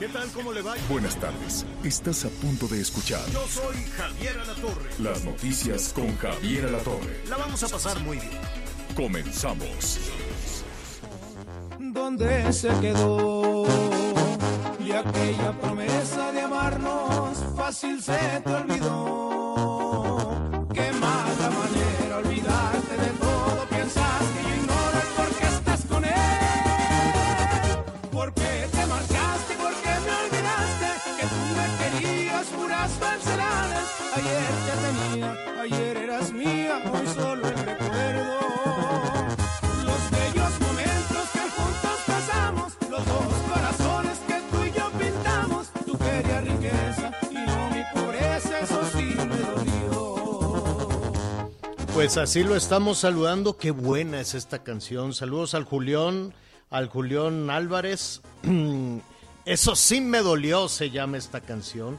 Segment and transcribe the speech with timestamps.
[0.00, 0.30] ¿Qué tal?
[0.30, 0.74] ¿Cómo le va?
[0.88, 1.66] Buenas tardes.
[1.84, 4.88] Estás a punto de escuchar Yo soy Javier Alatorre.
[4.98, 7.22] las noticias con Javier Alatorre.
[7.28, 8.40] La vamos a pasar muy bien.
[8.96, 9.98] Comenzamos.
[11.78, 13.66] ¿Dónde se quedó?
[14.82, 19.49] Y aquella promesa de amarnos fácil se te olvidó.
[51.94, 53.56] Pues así lo estamos saludando.
[53.56, 55.12] Qué buena es esta canción.
[55.12, 56.32] Saludos al Julián,
[56.70, 58.22] al Julián Álvarez.
[59.44, 61.98] Eso sí me dolió, se llama esta canción.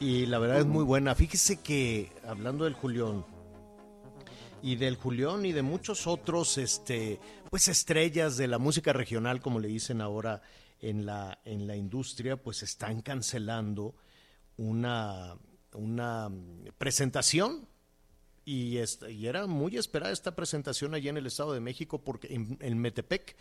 [0.00, 1.14] Y la verdad es muy buena.
[1.14, 3.24] Fíjese que, hablando del Julián,
[4.62, 7.20] y del Julián y de muchos otros, este,
[7.50, 10.40] pues estrellas de la música regional, como le dicen ahora
[10.80, 13.94] en la, en la industria, pues están cancelando
[14.56, 15.36] una,
[15.72, 16.30] una
[16.78, 17.68] presentación
[18.46, 22.32] y, esta- y era muy esperada esta presentación allá en el Estado de México, porque
[22.32, 23.36] en, en Metepec,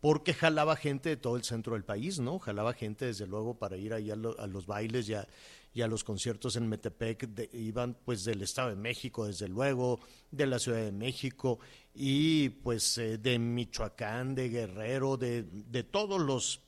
[0.00, 2.38] porque jalaba gente de todo el centro del país, ¿no?
[2.38, 5.26] Jalaba gente, desde luego, para ir ahí a, lo- a los bailes y a,
[5.74, 7.26] y a los conciertos en Metepec.
[7.28, 9.98] de- iban, pues, del Estado de México, desde luego,
[10.30, 11.58] de la Ciudad de México
[11.94, 16.60] y, pues, eh, de Michoacán, de Guerrero, de, de todos los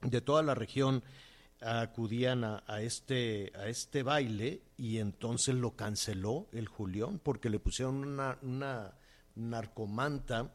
[0.00, 1.02] de toda la región
[1.60, 7.58] acudían a, a este a este baile y entonces lo canceló el Julián porque le
[7.58, 8.94] pusieron una, una
[9.34, 10.52] narcomanta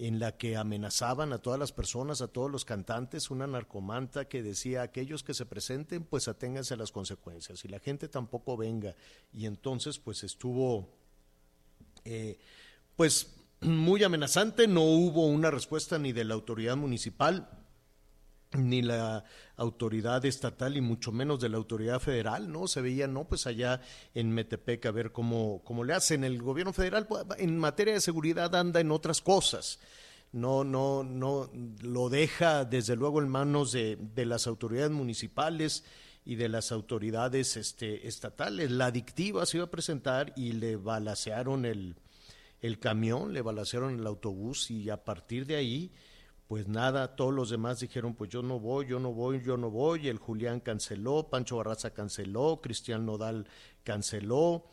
[0.00, 4.42] en la que amenazaban a todas las personas, a todos los cantantes, una narcomanta que
[4.42, 8.94] decía aquellos que se presenten, pues aténganse a las consecuencias y la gente tampoco venga.
[9.30, 10.88] Y entonces pues estuvo
[12.06, 12.38] eh,
[12.96, 17.59] pues muy amenazante, no hubo una respuesta ni de la autoridad municipal,
[18.52, 19.24] ni la
[19.56, 22.66] autoridad estatal y mucho menos de la autoridad federal, ¿no?
[22.66, 23.80] Se veía, no, pues allá
[24.14, 26.24] en Metepec a ver cómo, cómo le hacen.
[26.24, 29.78] El gobierno federal pues, en materia de seguridad anda en otras cosas.
[30.32, 31.50] No, no, no,
[31.82, 35.84] lo deja desde luego en manos de, de las autoridades municipales
[36.24, 38.70] y de las autoridades este, estatales.
[38.70, 41.96] La adictiva se iba a presentar y le balacearon el,
[42.60, 45.92] el camión, le balacearon el autobús y a partir de ahí
[46.50, 49.70] pues nada, todos los demás dijeron, pues yo no voy, yo no voy, yo no
[49.70, 53.46] voy, el Julián canceló, Pancho Barraza canceló, Cristian Nodal
[53.84, 54.64] canceló,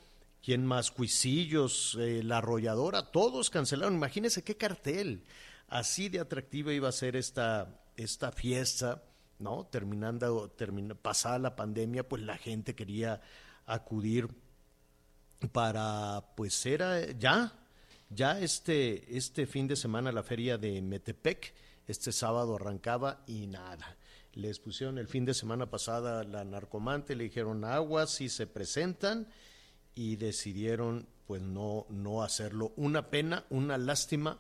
[0.41, 0.89] ¿quién más?
[0.89, 5.23] Cuisillos, eh, La Arrolladora, todos cancelaron, imagínense qué cartel,
[5.67, 9.03] así de atractiva iba a ser esta, esta fiesta,
[9.37, 9.67] ¿no?
[9.67, 13.21] Terminando, termina, pasada la pandemia, pues la gente quería
[13.67, 14.29] acudir
[15.51, 17.53] para, pues era ya,
[18.09, 21.53] ya este, este fin de semana la feria de Metepec,
[21.87, 23.97] este sábado arrancaba y nada.
[24.33, 29.27] Les pusieron el fin de semana pasada la narcomante, le dijeron aguas si se presentan
[29.95, 32.73] y decidieron pues no, no hacerlo.
[32.75, 34.39] Una pena, una lástima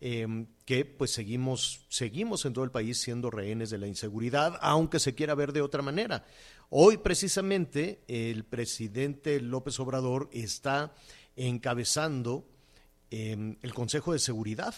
[0.00, 4.98] eh, que pues seguimos, seguimos en todo el país siendo rehenes de la inseguridad, aunque
[4.98, 6.24] se quiera ver de otra manera.
[6.70, 10.94] Hoy precisamente el presidente López Obrador está
[11.36, 12.48] encabezando
[13.10, 14.74] eh, el Consejo de Seguridad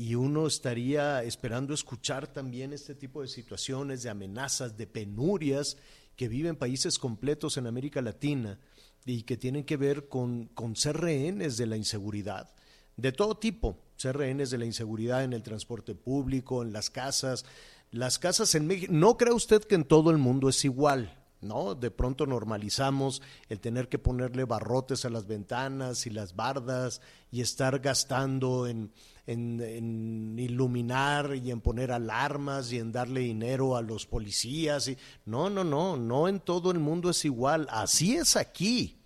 [0.00, 5.76] y uno estaría esperando escuchar también este tipo de situaciones, de amenazas, de penurias
[6.16, 8.58] que viven países completos en América Latina
[9.04, 12.50] y que tienen que ver con, con ser rehenes de la inseguridad,
[12.96, 17.44] de todo tipo, ser rehenes de la inseguridad en el transporte público, en las casas.
[17.90, 21.74] Las casas en México, no crea usted que en todo el mundo es igual, ¿no?
[21.74, 27.00] De pronto normalizamos el tener que ponerle barrotes a las ventanas y las bardas
[27.30, 28.92] y estar gastando en,
[29.26, 34.88] en, iluminar y en poner alarmas y en darle dinero a los policías.
[34.88, 34.98] Y...
[35.24, 37.66] No, no, no, no en todo el mundo es igual.
[37.70, 38.98] Así es aquí,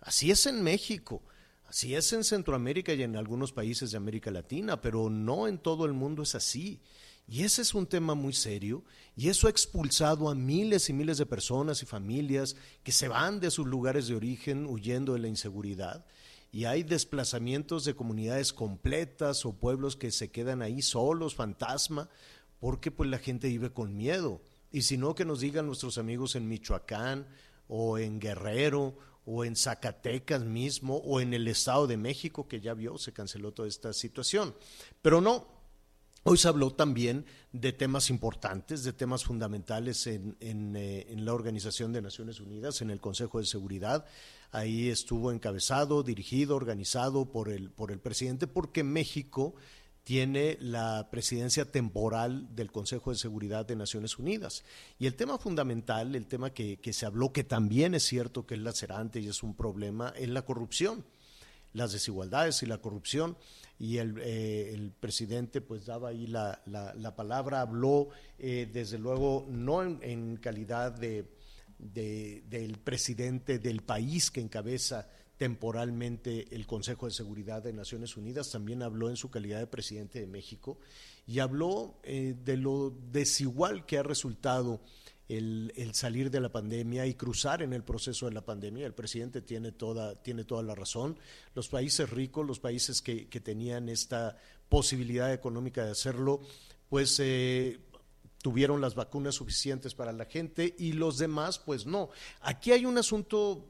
[0.00, 1.22] así es en México.
[1.68, 5.84] Así es en Centroamérica y en algunos países de América Latina, pero no en todo
[5.84, 6.80] el mundo es así.
[7.28, 8.82] Y ese es un tema muy serio
[9.14, 13.38] y eso ha expulsado a miles y miles de personas y familias que se van
[13.38, 16.06] de sus lugares de origen huyendo de la inseguridad
[16.50, 22.08] y hay desplazamientos de comunidades completas o pueblos que se quedan ahí solos, fantasma,
[22.58, 24.40] porque pues la gente vive con miedo.
[24.70, 27.26] Y si no, que nos digan nuestros amigos en Michoacán
[27.68, 28.96] o en Guerrero
[29.26, 33.52] o en Zacatecas mismo o en el Estado de México, que ya vio, se canceló
[33.52, 34.54] toda esta situación.
[35.02, 35.46] Pero no,
[36.24, 41.92] Hoy se habló también de temas importantes, de temas fundamentales en, eh, en, la Organización
[41.92, 44.04] de Naciones Unidas, en el Consejo de Seguridad.
[44.50, 49.54] Ahí estuvo encabezado, dirigido, organizado por el, por el presidente, porque México
[50.02, 54.64] tiene la presidencia temporal del Consejo de Seguridad de Naciones Unidas.
[54.98, 58.54] Y el tema fundamental, el tema que, que se habló, que también es cierto que
[58.54, 61.04] es lacerante y es un problema, es la corrupción
[61.72, 63.36] las desigualdades y la corrupción
[63.78, 68.08] y el, eh, el presidente pues daba ahí la, la, palabra, habló
[68.38, 71.26] eh, desde luego no en, calidad de,
[71.78, 78.82] del presidente del país que encabeza temporalmente el Consejo de Seguridad de Naciones Unidas, también
[78.82, 80.78] habló en su calidad de presidente de México
[81.26, 84.80] y habló eh, de lo desigual que ha resultado
[85.28, 88.86] el, salir de la pandemia y cruzar en el proceso de la pandemia.
[88.86, 91.18] El presidente tiene toda, tiene toda la razón.
[91.54, 94.36] Los países ricos, los países que, tenían esta
[94.68, 96.40] posibilidad económica de hacerlo,
[96.88, 97.78] pues eh,
[98.42, 102.08] tuvieron las vacunas suficientes para la gente y los demás, pues no.
[102.40, 103.66] Aquí hay un asunto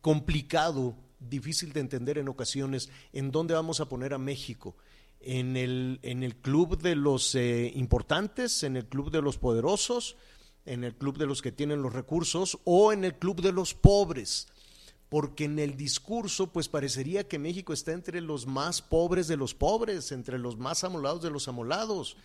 [0.00, 4.76] complicado, difícil de entender en ocasiones, en dónde vamos a poner a México.
[5.20, 10.16] En el, en el club de los eh, importantes, en el club de los poderosos,
[10.66, 13.72] en el club de los que tienen los recursos o en el club de los
[13.72, 14.48] pobres,
[15.08, 19.54] porque en el discurso pues parecería que México está entre los más pobres de los
[19.54, 22.16] pobres, entre los más amolados de los amolados,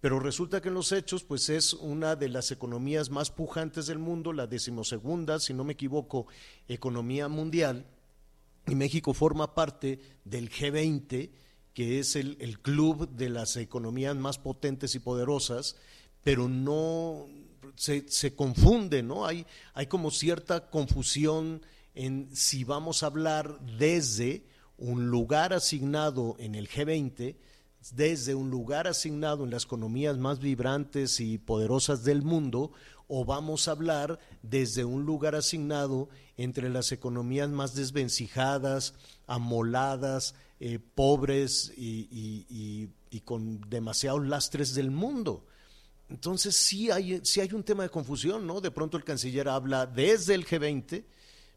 [0.00, 3.98] pero resulta que en los hechos pues es una de las economías más pujantes del
[3.98, 6.26] mundo, la decimosegunda, si no me equivoco,
[6.68, 7.86] economía mundial,
[8.66, 11.30] y México forma parte del G20,
[11.74, 15.76] que es el, el club de las economías más potentes y poderosas,
[16.22, 17.26] pero no,
[17.76, 19.26] se, confunde, ¿no?
[19.26, 21.62] Hay, hay como cierta confusión
[21.94, 24.44] en si vamos a hablar desde
[24.76, 27.36] un lugar asignado en el G20,
[27.92, 32.72] desde un lugar asignado en las economías más vibrantes y poderosas del mundo,
[33.06, 38.94] o vamos a hablar desde un lugar asignado entre las economías más desvencijadas,
[39.26, 45.44] amoladas, eh, pobres y, y con demasiados lastres del mundo.
[46.08, 48.60] Entonces sí hay, sí hay un tema de confusión, ¿no?
[48.60, 51.04] De pronto el canciller habla desde el G20,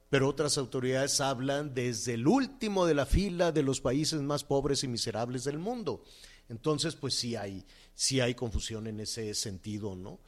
[0.09, 4.83] pero otras autoridades hablan desde el último de la fila de los países más pobres
[4.83, 6.03] y miserables del mundo.
[6.49, 10.19] Entonces, pues sí hay, sí hay confusión en ese sentido, ¿no?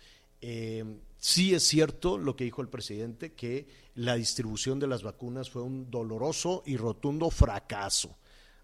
[0.42, 0.84] Eh,
[1.18, 5.62] sí es cierto lo que dijo el presidente, que la distribución de las vacunas fue
[5.62, 8.18] un doloroso y rotundo fracaso.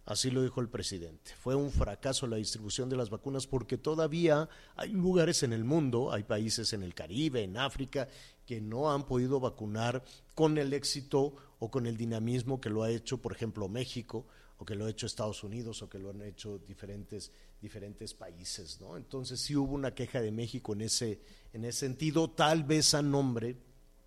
[0.06, 1.31] Así lo dijo el presidente.
[1.40, 6.12] Fue un fracaso la distribución de las vacunas porque todavía hay lugares en el mundo,
[6.12, 8.07] hay países en el Caribe, en África,
[8.46, 10.04] que no han podido vacunar
[10.36, 14.66] con el éxito o con el dinamismo que lo ha hecho, por ejemplo, México, o
[14.66, 18.80] que lo ha hecho Estados Unidos, o que lo han hecho diferentes, diferentes países.
[18.80, 18.98] ¿no?
[18.98, 21.20] Entonces sí hubo una queja de México en ese,
[21.51, 23.58] en ese sentido, tal vez a nombre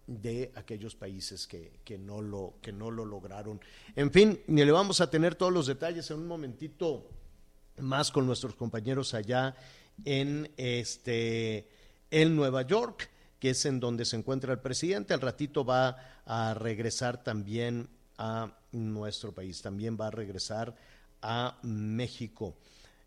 [0.08, 3.60] de aquellos países que, que, no lo, que no lo lograron.
[3.94, 7.06] En fin, ni le vamos a tener todos los detalles en un momentito
[7.78, 9.54] más con nuestros compañeros allá
[10.04, 11.68] en, este,
[12.10, 15.12] en Nueva York, que es en donde se encuentra el presidente.
[15.12, 20.74] Al ratito va a regresar también a nuestro país, también va a regresar
[21.20, 22.56] a México.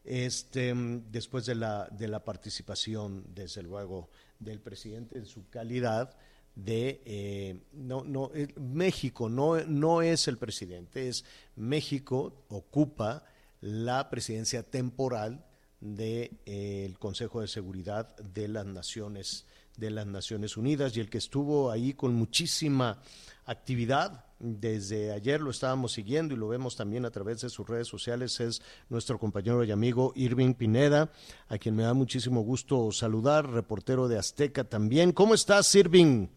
[0.03, 0.73] Este,
[1.11, 6.15] después de la, de la participación, desde luego, del presidente en su calidad
[6.55, 11.23] de eh, no no México no no es el presidente es
[11.55, 13.23] México ocupa
[13.61, 15.45] la presidencia temporal
[15.79, 19.45] del eh, Consejo de Seguridad de las Naciones
[19.77, 23.01] de las Naciones Unidas y el que estuvo ahí con muchísima
[23.45, 27.87] actividad desde ayer lo estábamos siguiendo y lo vemos también a través de sus redes
[27.87, 31.11] sociales es nuestro compañero y amigo Irving Pineda,
[31.47, 35.11] a quien me da muchísimo gusto saludar, reportero de Azteca también.
[35.11, 36.27] ¿Cómo estás, Irving?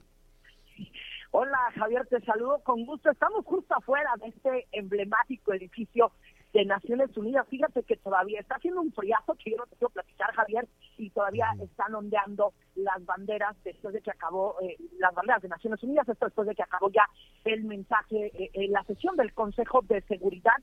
[1.37, 3.11] Hola Javier, te saludo con gusto.
[3.11, 6.13] Estamos justo afuera de este emblemático edificio
[6.53, 7.49] de Naciones Unidas.
[7.49, 11.11] Fíjate que todavía está haciendo un friazo que yo no te quiero platicar, Javier, y
[11.11, 16.09] todavía están ondeando las banderas después de que acabó, eh, las banderas de Naciones Unidas,
[16.09, 17.09] esto después de que acabó ya
[17.45, 20.57] el mensaje eh, en la sesión del Consejo de Seguridad.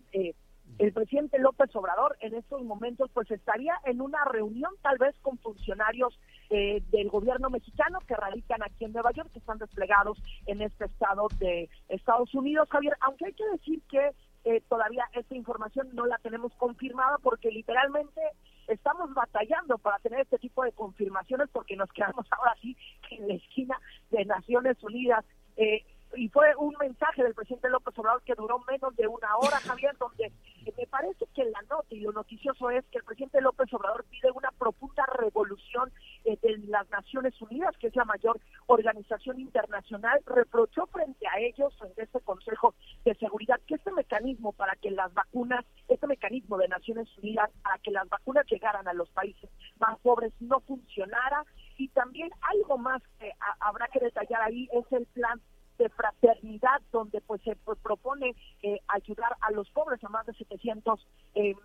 [0.78, 5.38] El presidente López Obrador en estos momentos pues estaría en una reunión tal vez con
[5.38, 10.62] funcionarios eh, del gobierno mexicano que radican aquí en Nueva York, que están desplegados en
[10.62, 14.12] este estado de Estados Unidos, Javier, aunque hay que decir que
[14.44, 18.22] eh, todavía esta información no la tenemos confirmada porque literalmente
[18.68, 22.76] estamos batallando para tener este tipo de confirmaciones porque nos quedamos ahora sí
[23.12, 25.24] en la esquina de Naciones Unidas.
[25.58, 25.84] Eh,
[26.16, 29.96] y fue un mensaje del presidente López Obrador que duró menos de una hora, Javier,
[29.98, 30.26] donde
[30.66, 34.06] eh, me parece que la nota y lo noticioso es que el presidente López Obrador
[34.10, 35.92] pide una profunda revolución
[36.26, 41.76] eh, de las Naciones Unidas, que es la mayor organización internacional, reprochó frente a ellos,
[41.78, 42.76] frente a este Consejo
[43.06, 47.78] de Seguridad, que este mecanismo para que las vacunas, este mecanismo de Naciones Unidas para
[47.80, 49.50] que las vacunas llegaran a los países
[49.80, 51.44] más pobres no funcionara.
[51.78, 55.42] Y también algo más que habrá que detallar ahí es el plan
[55.82, 61.08] de fraternidad donde pues se propone eh, ayudar a los pobres a más de 700
[61.36, 61.56] eh, eh,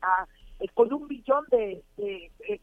[0.00, 0.26] a,
[0.72, 1.82] con un billón de,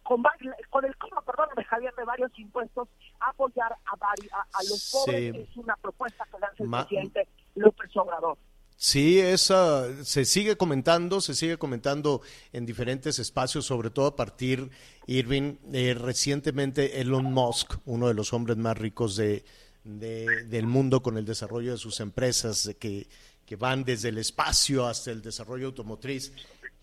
[0.02, 2.88] con, el coma perdón de Javier de varios impuestos
[3.20, 5.36] apoyar a, a, los pobres.
[5.36, 8.38] Es una propuesta que lanza el presidente López Obrador.
[8.76, 12.22] Sí, esa se sigue comentando, se sigue comentando
[12.54, 14.72] en diferentes espacios, sobre todo a partir,
[15.06, 15.58] Irving,
[16.00, 19.44] recientemente Elon Musk, uno de los hombres más ricos de,
[19.84, 23.08] del mundo con el desarrollo de sus empresas que,
[23.46, 26.32] que van desde el espacio hasta el desarrollo automotriz.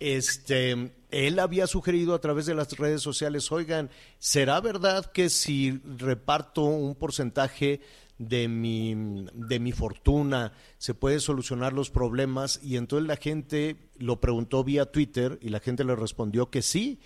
[0.01, 5.81] Este, él había sugerido a través de las redes sociales, oigan, ¿será verdad que si
[5.97, 7.81] reparto un porcentaje
[8.19, 8.95] de mi,
[9.33, 12.61] de mi fortuna se puede solucionar los problemas?
[12.63, 17.01] Y entonces la gente lo preguntó vía Twitter y la gente le respondió que sí.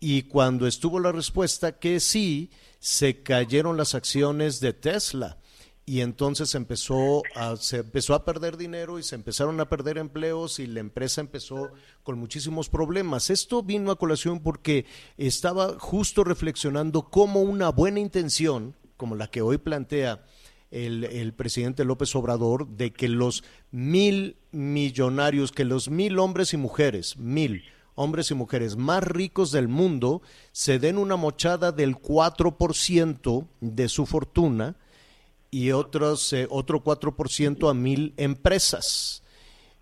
[0.00, 5.38] Y cuando estuvo la respuesta que sí, se cayeron las acciones de Tesla
[5.86, 10.58] y entonces empezó a, se empezó a perder dinero y se empezaron a perder empleos
[10.58, 11.70] y la empresa empezó
[12.02, 13.28] con muchísimos problemas.
[13.28, 14.86] Esto vino a colación porque
[15.18, 20.24] estaba justo reflexionando cómo una buena intención, como la que hoy plantea
[20.70, 26.56] el, el, presidente López Obrador, de que los mil millonarios, que los mil hombres y
[26.56, 27.62] mujeres, mil,
[27.94, 30.22] hombres y mujeres más ricos del mundo
[30.52, 34.76] se den una mochada del 4% de su fortuna
[35.50, 39.22] y otros, eh, otro 4% a mil empresas.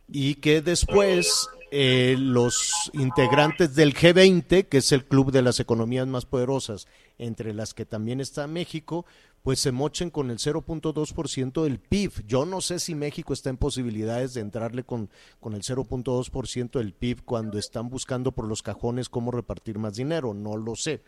[0.08, 6.06] Y que después eh, los integrantes del G20, que es el club de las economías
[6.06, 9.06] más poderosas, entre las que también está México,
[9.42, 12.26] pues se mochen con el 0.2% del PIB.
[12.26, 16.94] Yo no sé si México está en posibilidades de entrarle con, con el 0.2% del
[16.94, 21.02] PIB cuando están buscando por los cajones cómo repartir más dinero, no lo sé.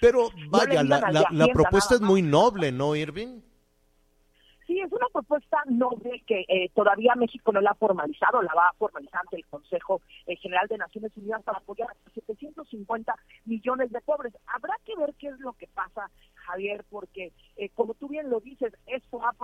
[0.00, 3.40] Pero vaya, la, la propuesta es muy noble, ¿no, Irving?
[4.70, 8.68] Sí, es una propuesta noble que eh, todavía México no la ha formalizado, la va
[8.68, 13.12] a formalizar ante el Consejo eh, General de Naciones Unidas para apoyar a 750
[13.46, 14.32] millones de pobres.
[14.46, 18.38] Habrá que ver qué es lo que pasa, Javier, porque eh, como tú bien lo
[18.38, 19.34] dices, esto ha,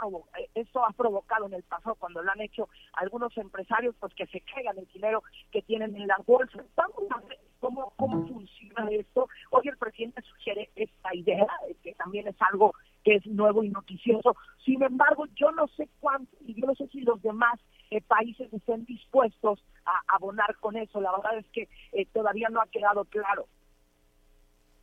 [0.55, 4.43] esto ha provocado en el pasado, cuando lo han hecho algunos empresarios, pues que se
[4.43, 6.65] caigan el dinero que tienen en las bolsas.
[6.77, 9.29] Vamos a ver cómo, cómo funciona esto.
[9.51, 11.47] Hoy el presidente sugiere esta idea,
[11.83, 14.37] que también es algo que es nuevo y noticioso.
[14.65, 17.59] Sin embargo, yo no sé cuánto, y yo no sé si los demás
[17.91, 21.01] eh, países estén dispuestos a abonar con eso.
[21.01, 23.47] La verdad es que eh, todavía no ha quedado claro.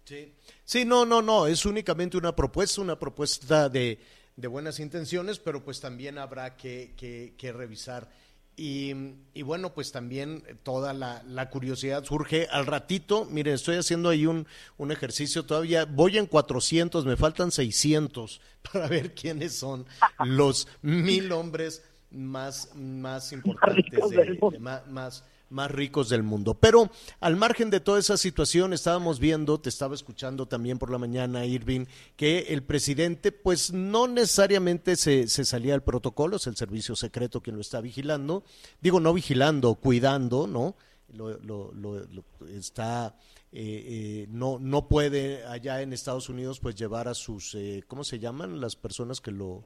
[0.04, 0.34] Sí.
[0.66, 3.98] sí, no, no, no, es únicamente una propuesta, una propuesta de,
[4.36, 8.10] de buenas intenciones, pero pues también habrá que, que, que revisar
[8.56, 13.26] y, bueno, pues también toda la, curiosidad surge al ratito.
[13.26, 15.86] Miren, estoy haciendo ahí un, un, ejercicio todavía.
[15.86, 18.42] Voy en 400, me faltan 600
[18.72, 19.86] para ver quiénes son
[20.20, 25.24] los mil hombres más, más importantes, de, más, más
[25.72, 26.56] ricos del mundo.
[26.56, 30.98] Pero al margen de toda esa situación, estábamos viendo, te estaba escuchando también por la
[30.98, 36.56] mañana, Irving, que el presidente, pues no necesariamente se, se salía del protocolo, es el
[36.56, 38.44] servicio secreto quien lo está vigilando,
[38.82, 40.76] digo, no vigilando, cuidando, ¿no?
[41.14, 42.08] Lo, lo, lo,
[42.50, 43.16] está
[43.52, 48.04] eh, eh, no no puede allá en Estados Unidos pues llevar a sus eh, cómo
[48.04, 49.64] se llaman las personas que lo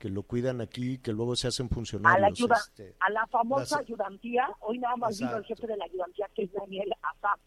[0.00, 2.40] que lo cuidan aquí, que luego se hacen funcionarios.
[2.40, 5.84] A la, este, a la famosa ayudantía, hoy nada más vino el jefe de la
[5.84, 7.38] ayudantía, que es Daniel Azaz.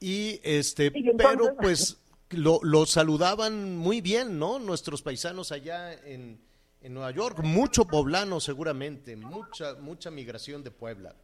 [0.00, 4.58] Y este, pero pues lo, lo, saludaban muy bien, ¿no?
[4.58, 6.40] Nuestros paisanos allá en,
[6.80, 11.14] en Nueva York, mucho poblano seguramente, mucha, mucha migración de Puebla.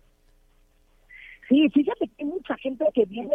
[1.49, 3.35] Sí, fíjate que hay mucha gente que viene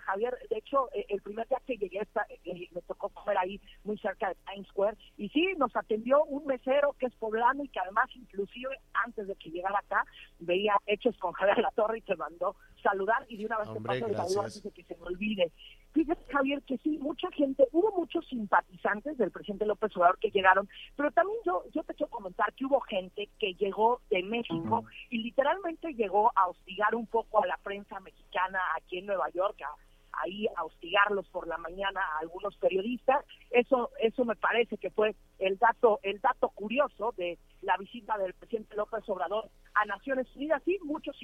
[0.00, 0.36] Javier.
[0.50, 3.98] De hecho, eh, el primer día que llegué, esta, eh, me tocó comer ahí muy
[3.98, 4.96] cerca de Times Square.
[5.16, 9.34] Y sí, nos atendió un mesero que es poblano y que además inclusive antes de
[9.36, 10.04] que llegara acá
[10.38, 13.94] veía hechos con Javier La Torre y te mandó saludar y de una vez Hombre,
[13.94, 15.52] te paso el saludo antes de que se me olvide.
[15.94, 20.68] Fíjate, Javier, que sí, mucha gente, hubo muchos simpatizantes del presidente López Obrador que llegaron,
[20.96, 25.18] pero también yo, yo te quiero comentar que hubo gente que llegó de México y
[25.18, 29.76] literalmente llegó a hostigar un poco a la prensa mexicana aquí en Nueva York, a,
[30.22, 33.24] ahí a hostigarlos por la mañana a algunos periodistas.
[33.50, 38.34] Eso, eso me parece que fue el dato, el dato curioso de la visita del
[38.34, 40.62] presidente López Obrador a Naciones Unidas.
[40.64, 41.16] Sí, muchos,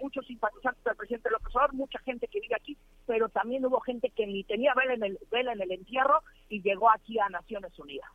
[0.00, 4.10] muchos simpatizantes del presidente López Obrador, mucha gente que vive aquí, pero también hubo gente
[4.10, 7.78] que ni tenía vela en el, vela en el entierro y llegó aquí a Naciones
[7.78, 8.08] Unidas.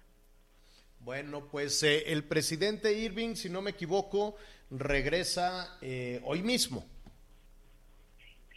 [1.02, 4.36] Bueno, pues eh, el presidente Irving, si no me equivoco,
[4.70, 6.86] regresa eh, hoy mismo.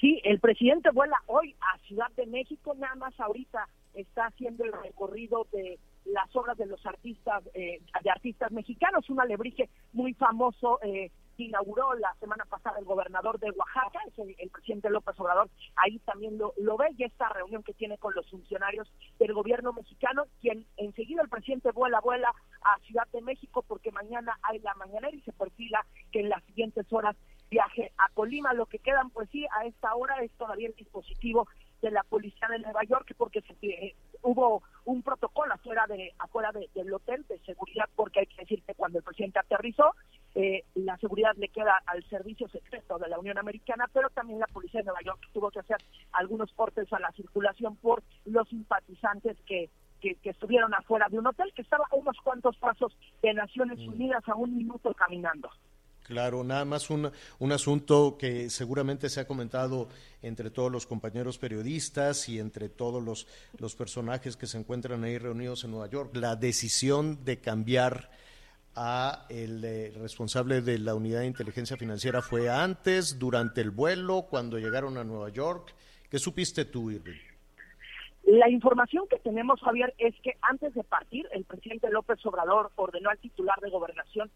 [0.02, 4.72] Sí, el presidente vuela hoy a Ciudad de México, nada más ahorita está haciendo el
[4.72, 10.80] recorrido de las obras de los artistas, eh, de artistas mexicanos, un alebrije muy famoso
[10.82, 15.50] eh, inauguró la semana pasada el gobernador de Oaxaca, es el, el presidente López Obrador,
[15.76, 19.72] ahí también lo, lo ve, y esta reunión que tiene con los funcionarios del gobierno
[19.72, 22.32] mexicano, quien enseguida el presidente vuela, vuela
[22.62, 26.42] a Ciudad de México, porque mañana hay la mañanera y se perfila que en las
[26.44, 27.16] siguientes horas
[27.52, 28.52] viaje a Colima.
[28.54, 31.46] Lo que quedan, pues sí, a esta hora es todavía el dispositivo
[31.82, 36.50] de la policía de Nueva York, porque se, eh, hubo un protocolo afuera de afuera
[36.52, 39.94] de- del hotel de seguridad, porque hay que decir que cuando el presidente aterrizó,
[40.34, 44.46] eh, la seguridad le queda al servicio secreto de la Unión Americana, pero también la
[44.46, 45.78] policía de Nueva York tuvo que hacer
[46.12, 49.68] algunos cortes a la circulación por los simpatizantes que
[50.02, 52.90] que, que estuvieron afuera de un hotel que estaba a unos cuantos pasos
[53.22, 55.48] de Naciones Unidas a un minuto caminando.
[56.12, 59.88] Claro, nada más un, un asunto que seguramente se ha comentado
[60.20, 63.26] entre todos los compañeros periodistas y entre todos los,
[63.58, 68.10] los personajes que se encuentran ahí reunidos en Nueva York, la decisión de cambiar
[68.76, 74.26] a el eh, responsable de la unidad de inteligencia financiera fue antes, durante el vuelo,
[74.28, 75.74] cuando llegaron a Nueva York.
[76.10, 77.16] ¿Qué supiste tú, Irving?
[78.24, 83.10] La información que tenemos, Javier, es que antes de partir, el presidente López Obrador ordenó
[83.10, 84.30] al titular de gobernación,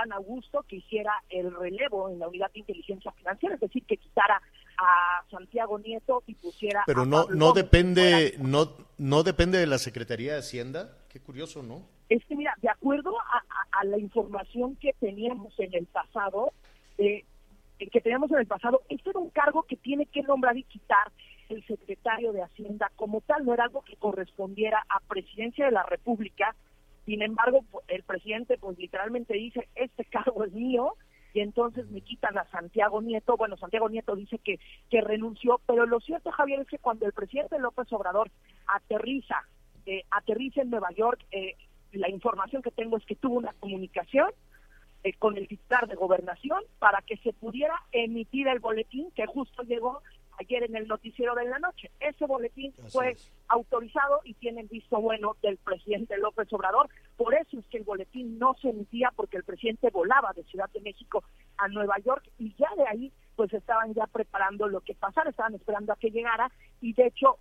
[0.00, 3.96] Adán Augusto, que hiciera el relevo en la unidad de inteligencia financiera, es decir, que
[3.96, 4.40] quitara
[4.78, 9.22] a Santiago Nieto y pusiera Pero a no, Pablo no Gómez, depende, fuera- no, no
[9.22, 10.96] depende de la Secretaría de Hacienda.
[11.10, 11.82] Qué curioso, ¿no?
[12.08, 16.52] Es que mira, de acuerdo a, a- a la información que teníamos en el pasado,
[16.98, 17.24] eh,
[17.78, 21.10] que teníamos en el pasado, este era un cargo que tiene que nombrar y quitar
[21.48, 25.82] el secretario de Hacienda como tal, no era algo que correspondiera a Presidencia de la
[25.82, 26.54] República.
[27.10, 30.94] Sin embargo, el presidente pues literalmente dice, este cargo es mío,
[31.34, 33.36] y entonces me quitan a Santiago Nieto.
[33.36, 37.12] Bueno, Santiago Nieto dice que, que renunció, pero lo cierto, Javier, es que cuando el
[37.12, 38.30] presidente López Obrador
[38.68, 39.44] aterriza,
[39.86, 41.56] eh, aterriza en Nueva York, eh,
[41.90, 44.30] la información que tengo es que tuvo una comunicación
[45.02, 49.64] eh, con el titular de gobernación para que se pudiera emitir el boletín que justo
[49.64, 50.00] llegó
[50.40, 51.90] ayer en el noticiero de la noche.
[52.00, 53.32] Ese boletín Así fue es.
[53.48, 56.88] autorizado y tiene el visto bueno del presidente López Obrador.
[57.16, 60.70] Por eso es que el boletín no se emitía porque el presidente volaba de Ciudad
[60.70, 61.22] de México
[61.58, 65.54] a Nueva York y ya de ahí pues estaban ya preparando lo que pasara, estaban
[65.54, 66.50] esperando a que llegara
[66.82, 67.38] y de hecho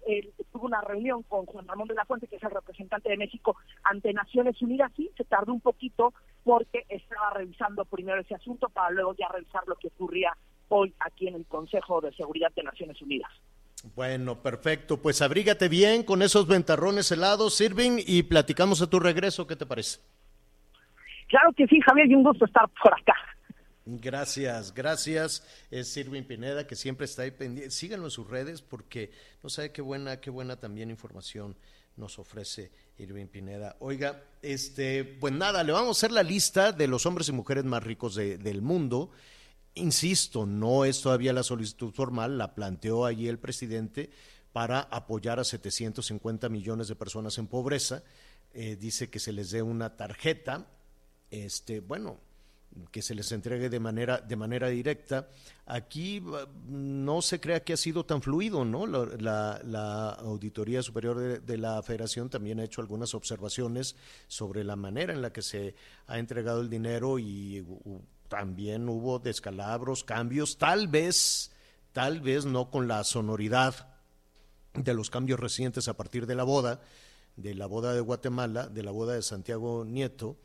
[0.52, 3.58] tuvo una reunión con Juan Ramón de la Fuente, que es el representante de México
[3.84, 8.92] ante Naciones Unidas, sí, se tardó un poquito porque estaba revisando primero ese asunto para
[8.92, 10.32] luego ya revisar lo que ocurría
[10.70, 13.32] hoy aquí en el Consejo de Seguridad de Naciones Unidas.
[13.96, 15.02] Bueno, perfecto.
[15.02, 19.48] Pues abrígate bien con esos ventarrones helados, sirven y platicamos a tu regreso.
[19.48, 20.00] ¿Qué te parece?
[21.28, 23.14] Claro que sí, Javier, y un gusto estar por acá.
[23.86, 25.66] Gracias, gracias.
[25.72, 27.72] Es Sirvin Pineda que siempre está ahí pendiente.
[27.72, 31.56] Síganlo en sus redes porque no sabe qué buena, qué buena también información
[31.96, 33.76] nos ofrece Irving Pineda.
[33.80, 37.66] Oiga, este, pues nada, le vamos a hacer la lista de los hombres y mujeres
[37.66, 39.12] más ricos de- del mundo.
[39.80, 44.10] Insisto, no es todavía la solicitud formal, la planteó allí el presidente
[44.52, 48.04] para apoyar a 750 millones de personas en pobreza.
[48.54, 50.68] Eh, dice que se les dé una tarjeta,
[51.30, 52.18] este, bueno,
[52.92, 55.30] que se les entregue de manera, de manera directa.
[55.66, 58.86] Aquí uh, no se crea que ha sido tan fluido, ¿no?
[58.88, 63.96] La, Auditoría Superior de, la Federación también ha hecho algunas observaciones
[64.28, 65.76] sobre la manera en la que se
[66.08, 67.66] ha entregado el dinero y
[68.30, 71.52] también hubo descalabros, cambios, tal vez,
[71.92, 73.88] tal vez no con la sonoridad
[74.74, 76.82] de los cambios recientes a partir de la boda,
[77.36, 80.38] de la boda de Guatemala, de la boda de Santiago Nieto,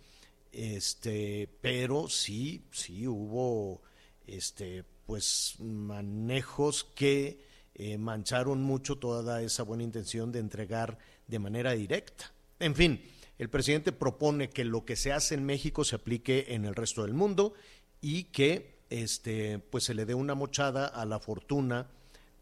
[0.50, 3.82] este, pero sí, sí hubo
[4.26, 7.40] este, pues manejos que
[7.74, 12.32] eh, mancharon mucho toda esa buena intención de entregar de manera directa.
[12.60, 13.00] En fin,
[13.36, 17.02] el presidente propone que lo que se hace en México se aplique en el resto
[17.02, 17.54] del mundo
[18.04, 21.88] y que este, pues se le dé una mochada a la fortuna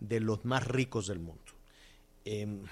[0.01, 1.53] de los más ricos del mundo.
[2.25, 2.65] Em,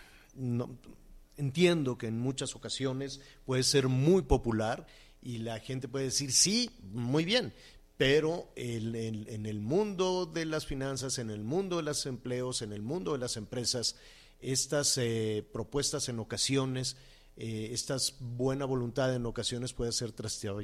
[1.37, 4.89] entiendo que en muchas ocasiones puede ser muy popular
[5.23, 7.55] y la gente puede decir, sí, muy bien,
[7.97, 12.83] pero en el mundo de las finanzas, en el mundo de los empleos, en el
[12.83, 13.95] mundo de las empresas,
[14.41, 16.97] estas eh, propuestas en ocasiones,
[17.37, 20.57] eh, esta buena voluntad en ocasiones puede hacer trastear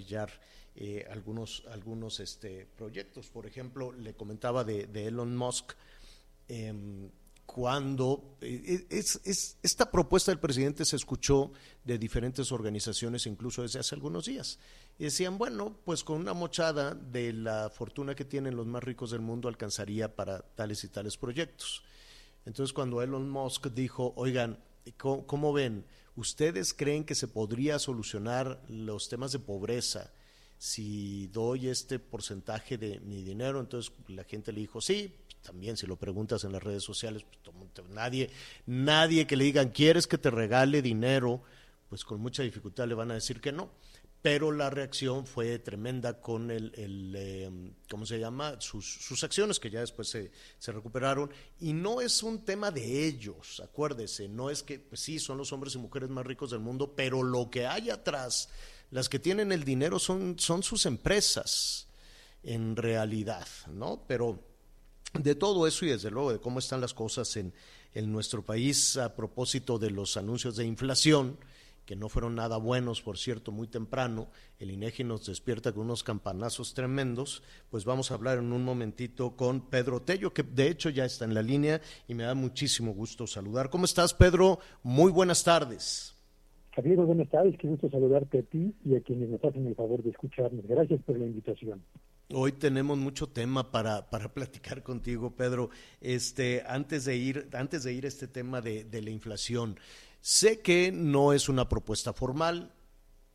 [0.78, 3.30] eh, algunos, algunos este, proyectos.
[3.30, 5.72] Por ejemplo, le comentaba de, Elon Musk,
[6.48, 7.08] em,
[7.46, 9.18] cuando eh, es,
[9.62, 14.58] esta propuesta del presidente se escuchó de diferentes organizaciones incluso desde hace algunos días.
[14.98, 19.10] Y decían, bueno, pues con una mochada de la fortuna que tienen los más ricos
[19.12, 21.84] del mundo alcanzaría para tales y tales proyectos.
[22.44, 24.62] Entonces cuando Elon Musk dijo, oigan,
[24.98, 25.86] ¿cómo, ven?
[26.16, 30.12] ¿Ustedes creen que se podría solucionar los temas de pobreza
[30.58, 33.60] si doy este porcentaje de mi dinero?
[33.60, 37.88] Entonces la gente le dijo, sí, también si lo preguntas en las redes sociales, pues,
[37.90, 38.30] nadie,
[38.66, 41.42] nadie que le digan, ¿quieres que te regale dinero?
[41.88, 43.70] Pues con mucha dificultad le van a decir que no.
[44.22, 46.72] Pero la reacción fue tremenda con el,
[47.14, 48.60] em, ¿cómo se llama?
[48.60, 51.30] Sus, acciones que ya después se, se, recuperaron.
[51.60, 55.52] Y no es un tema de ellos, acuérdese, no es que, pues sí, son los
[55.52, 58.48] hombres y mujeres más ricos del mundo, pero lo que hay atrás,
[58.90, 61.86] las que tienen el dinero son, son sus empresas,
[62.42, 64.04] en realidad, ¿no?
[64.06, 64.40] Pero
[65.12, 67.52] de todo eso y desde luego de cómo están las cosas en,
[67.94, 71.38] nuestro país a propósito de los anuncios de inflación,
[71.86, 76.02] que no fueron nada buenos, por cierto, muy temprano, el INEGI nos despierta con unos
[76.02, 80.90] campanazos tremendos, pues vamos a hablar en un momentito con Pedro Tello, que de hecho
[80.90, 83.70] ya está en la línea y me da muchísimo gusto saludar.
[83.70, 84.58] ¿Cómo estás, Pedro?
[84.82, 86.15] Muy buenas tardes.
[86.76, 90.02] Javier, buenas tardes, qué gusto saludarte a ti y a quienes nos hacen el favor
[90.02, 90.66] de escucharnos.
[90.66, 91.82] Gracias por la invitación.
[92.34, 95.70] Hoy tenemos mucho tema para, para platicar contigo, Pedro.
[96.02, 99.78] Este, antes de ir, antes de ir a este tema de, de la inflación,
[100.20, 102.74] sé que no es una propuesta formal.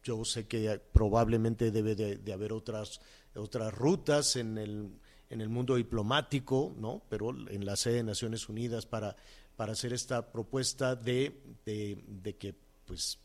[0.04, 3.02] Yo sé que probablemente debe de, haber otras,
[3.36, 4.92] otras rutas en el,
[5.32, 7.02] en el mundo diplomático, ¿no?
[7.10, 9.16] Pero en la sede de Naciones Unidas para,
[9.56, 12.54] para hacer esta propuesta de, de, de que
[12.86, 13.18] pues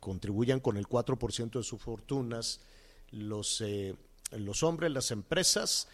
[0.00, 2.60] contribuyan con el 4% de sus fortunas
[3.10, 3.94] los eh,
[4.32, 5.88] los hombres, las empresas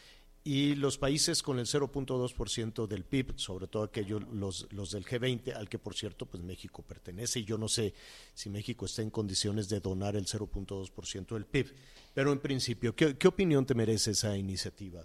[0.44, 5.54] y los países con el 0.2% del PIB, sobre todo aquellos los, los del G20,
[5.54, 7.94] al que por cierto pues México pertenece y yo no sé
[8.34, 11.72] si México está en condiciones de donar el 0.2% del PIB,
[12.14, 15.04] pero en principio, ¿qué, ¿qué opinión te merece esa iniciativa,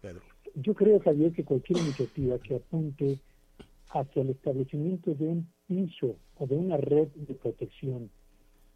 [0.00, 0.22] Pedro?
[0.54, 3.20] Yo creo, Javier, que cualquier iniciativa que apunte
[3.90, 8.10] hacia el establecimiento de un piso o de una red de protección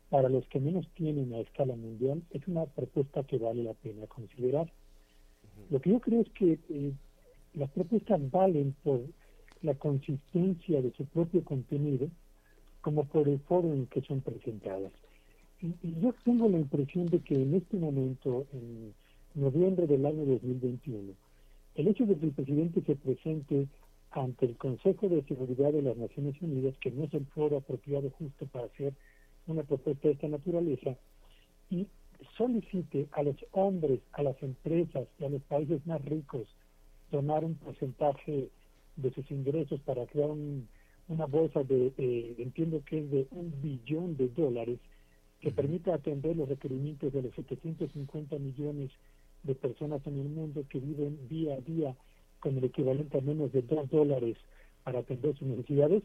[0.08, 4.06] para los que menos tienen a escala mundial es una propuesta que vale la pena
[4.06, 4.72] considerar.
[5.68, 6.92] Lo que yo creo es que eh,
[7.54, 9.00] las propuestas valen por
[9.62, 12.08] la consistencia de su propio contenido
[12.82, 14.92] como por el foro en que son presentadas.
[15.60, 18.94] Y, yo tengo la impresión de que en este momento, en
[19.34, 21.14] noviembre del año 2021,
[21.74, 23.66] el hecho de que el presidente se presente
[24.16, 28.10] ante el Consejo de Seguridad de las Naciones Unidas, que no es el foro apropiado
[28.10, 28.94] justo para hacer
[29.46, 30.96] una propuesta de esta naturaleza
[31.70, 31.86] y
[32.36, 36.48] solicite a los hombres, a las empresas y a los países más ricos
[37.10, 38.48] donar un porcentaje
[38.96, 44.16] de sus ingresos para crear una bolsa de, eh, entiendo que es de un billón
[44.16, 44.78] de dólares,
[45.40, 48.90] que permita atender los requerimientos de los 750 millones
[49.42, 51.96] de personas en el mundo que viven día a día
[52.40, 54.36] con el equivalente a menos de dos dólares
[54.84, 56.02] para atender sus necesidades,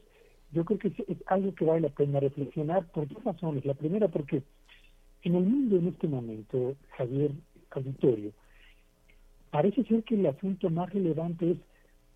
[0.52, 3.66] yo creo que es, algo que vale la pena reflexionar por dos razones.
[3.66, 4.44] La primera, porque
[5.24, 7.32] en el mundo en este momento, Javier
[7.72, 8.32] Auditorio,
[9.50, 11.58] parece ser que el asunto más relevante es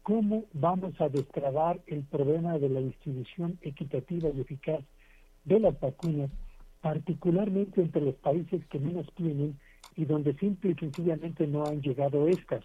[0.04, 4.84] cómo vamos a destrabar el problema de la distribución equitativa y eficaz
[5.45, 6.30] de las vacunas,
[6.82, 9.58] particularmente entre los países que menos tienen
[9.95, 12.63] y donde simple y sencillamente no han llegado estas.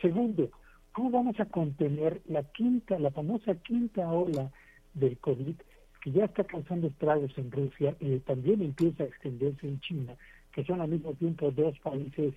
[0.00, 0.50] Segundo,
[0.92, 4.50] ¿cómo vamos a contener la quinta, la famosa quinta ola
[4.94, 5.54] del COVID,
[6.02, 10.14] que ya está causando estragos en Rusia y también empieza a extenderse en China,
[10.52, 12.34] que son al mismo tiempo dos países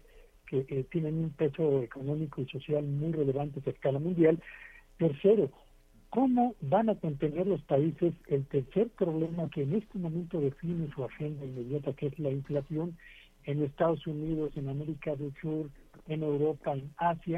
[0.47, 4.39] que eh, tienen un peso económico y social muy relevante a escala mundial.
[4.97, 5.49] Tercero,
[6.09, 11.03] ¿cómo van a contener los países el tercer problema que en este momento define su
[11.03, 12.97] agenda inmediata, que es la inflación
[13.45, 15.69] en Estados Unidos, en América del Sur,
[16.07, 17.37] en Europa, en Asia?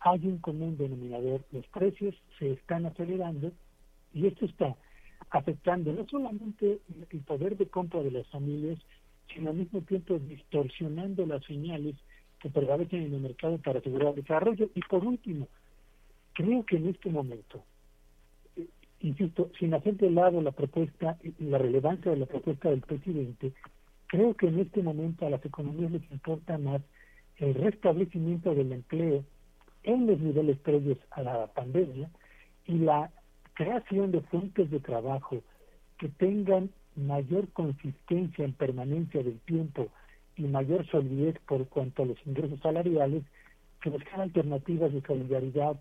[0.00, 1.44] Hay un común denominador.
[1.52, 3.52] Los precios se están acelerando
[4.12, 4.76] y esto está
[5.30, 6.80] afectando no solamente
[7.10, 8.78] el poder de compra de las familias,
[9.32, 11.96] sino al mismo tiempo distorsionando las señales
[12.40, 14.70] que prevalecen en el mercado para asegurar el desarrollo.
[14.74, 15.48] Y por último,
[16.34, 17.64] creo que en este momento,
[18.56, 18.66] eh,
[19.00, 23.52] insisto, sin hacer de lado la propuesta, la relevancia de la propuesta del presidente,
[24.06, 26.80] creo que en este momento a las economías les importa más
[27.36, 29.24] el restablecimiento del empleo
[29.88, 32.10] en los niveles previos a la pandemia
[32.66, 33.10] y la
[33.54, 35.42] creación de fuentes de trabajo
[35.96, 39.88] que tengan mayor consistencia en permanencia del tiempo
[40.36, 43.24] y mayor solidez por cuanto a los ingresos salariales
[43.80, 45.80] que buscar alternativas de solidaridad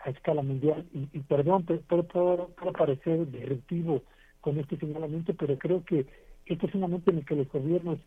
[0.00, 0.84] a escala mundial.
[0.92, 4.02] Y, perdón, puedo, parecer disruptivo
[4.40, 6.06] con este señalamiento, pero creo que
[6.46, 7.98] este es un momento en el que los gobiernos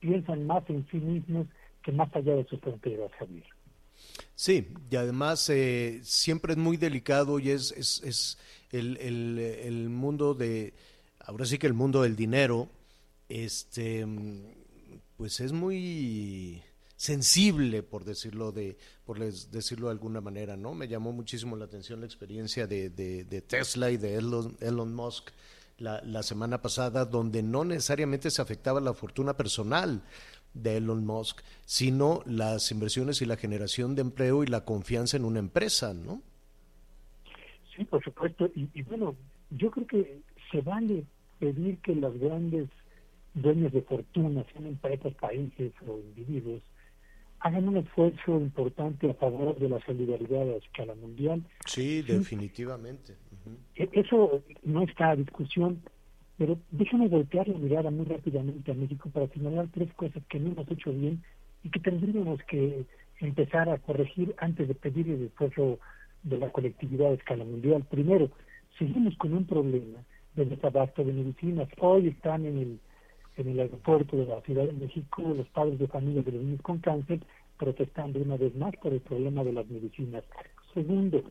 [0.00, 1.46] piensan más en sí mismos
[1.82, 3.44] que más allá de sus fronteras, Javier.
[4.34, 8.38] Sí, y además eh, siempre es muy delicado y es, es, es
[8.70, 10.74] el, el, el, mundo de,
[11.20, 12.68] ahora sí que el mundo del dinero,
[13.28, 14.04] este,
[15.16, 16.62] pues es muy
[16.96, 20.74] sensible, por decirlo de, por decirlo de alguna manera, ¿no?
[20.74, 25.30] Me llamó muchísimo la atención la experiencia de, de, Tesla y de Elon, Elon Musk
[25.78, 30.02] la, la semana pasada, donde no necesariamente se afectaba la fortuna personal,
[30.54, 35.24] de Elon Musk, sino las inversiones y la generación de empleo y la confianza en
[35.24, 36.22] una empresa, ¿no?
[37.76, 38.50] Sí, por supuesto.
[38.54, 39.16] Y, bueno,
[39.50, 41.04] yo creo que se vale
[41.38, 42.68] pedir que los grandes
[43.34, 46.62] dueños de fortuna, sean empresas, países o individuos,
[47.40, 51.42] hagan un esfuerzo importante a favor de la solidaridad a escala mundial.
[51.66, 53.16] Sí, definitivamente.
[53.74, 55.82] E, eso no está a discusión.
[56.36, 60.50] Pero déjame voltear la mirada muy rápidamente a México para señalar tres cosas que no
[60.50, 61.22] hemos hecho bien
[61.62, 62.84] y que tendríamos que
[63.20, 65.78] empezar a corregir antes de pedir el esfuerzo
[66.24, 67.84] de la colectividad a escala mundial.
[67.88, 68.30] Primero,
[68.78, 69.98] seguimos con un problema
[70.34, 71.68] de desabasto de medicinas.
[71.78, 72.78] Hoy están en el,
[73.36, 76.62] en el aeropuerto de la Ciudad de México los padres de familia de los niños
[76.62, 77.20] con cáncer
[77.58, 80.24] protestando una vez más por el problema de las medicinas.
[80.72, 81.22] Segundo,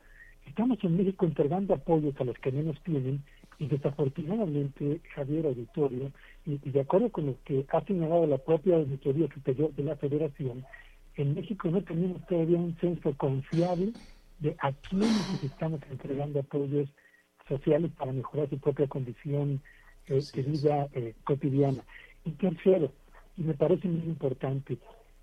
[0.47, 3.21] estamos en México entregando apoyos a los que menos tienen
[3.59, 6.11] y desafortunadamente, Javier Auditorio,
[6.45, 10.65] y, de acuerdo con lo que ha señalado la propia Auditoría Superior de la Federación,
[11.15, 13.93] en México no tenemos todavía un censo confiable
[14.39, 16.89] de a quiénes estamos entregando apoyos
[17.47, 19.61] sociales para mejorar su propia condición
[20.07, 21.83] eh, de vida eh, cotidiana.
[22.25, 22.91] Y tercero,
[23.37, 24.77] y me parece muy importante,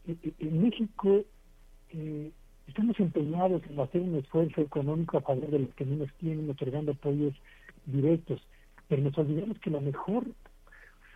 [0.07, 1.23] en México
[1.91, 2.31] eh,
[2.67, 6.93] estamos empeñados en hacer un esfuerzo económico a favor de los que menos tienen, otorgando
[6.93, 7.35] apoyos
[7.87, 8.41] directos,
[8.89, 10.25] pero nos olvidamos que la mejor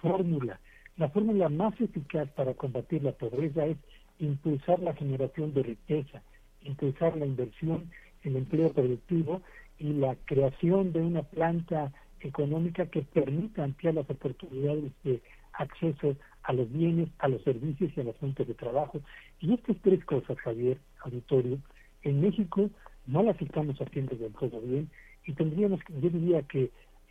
[0.00, 0.60] fórmula,
[0.96, 3.76] la fórmula más eficaz para combatir la pobreza es
[4.18, 6.22] impulsar la generación de riqueza,
[6.62, 7.90] impulsar la inversión,
[8.22, 9.42] el empleo productivo
[9.78, 15.20] y la creación de una planta económica que permita ampliar las oportunidades de
[15.52, 19.00] acceso a los bienes, a los servicios y a las fuentes de trabajo.
[19.40, 21.58] Y estas tres cosas, Javier, auditorio,
[22.02, 22.70] en México
[23.06, 24.88] no las estamos haciendo del todo bien
[25.24, 26.70] y tendríamos, yo diría que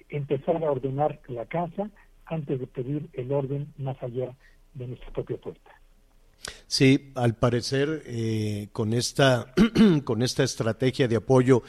[0.09, 1.89] empezar a ordenar la casa
[2.25, 4.35] antes de pedir el orden más allá
[4.73, 5.71] de nuestra propia puerta.
[6.67, 9.53] Sí, al parecer eh, con esta
[10.03, 11.63] con esta estrategia de apoyo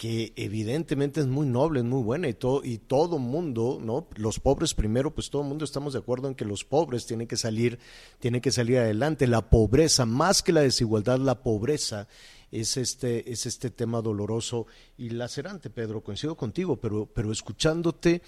[0.00, 4.08] que evidentemente es muy noble, es muy buena y todo y todo mundo, ¿no?
[4.16, 7.36] Los pobres primero, pues todo mundo estamos de acuerdo en que los pobres tienen que
[7.36, 7.78] salir
[8.18, 12.08] tienen que salir adelante, la pobreza más que la desigualdad, la pobreza
[12.50, 18.22] es este, es este tema doloroso y lacerante, Pedro, coincido contigo, pero, pero escuchándote,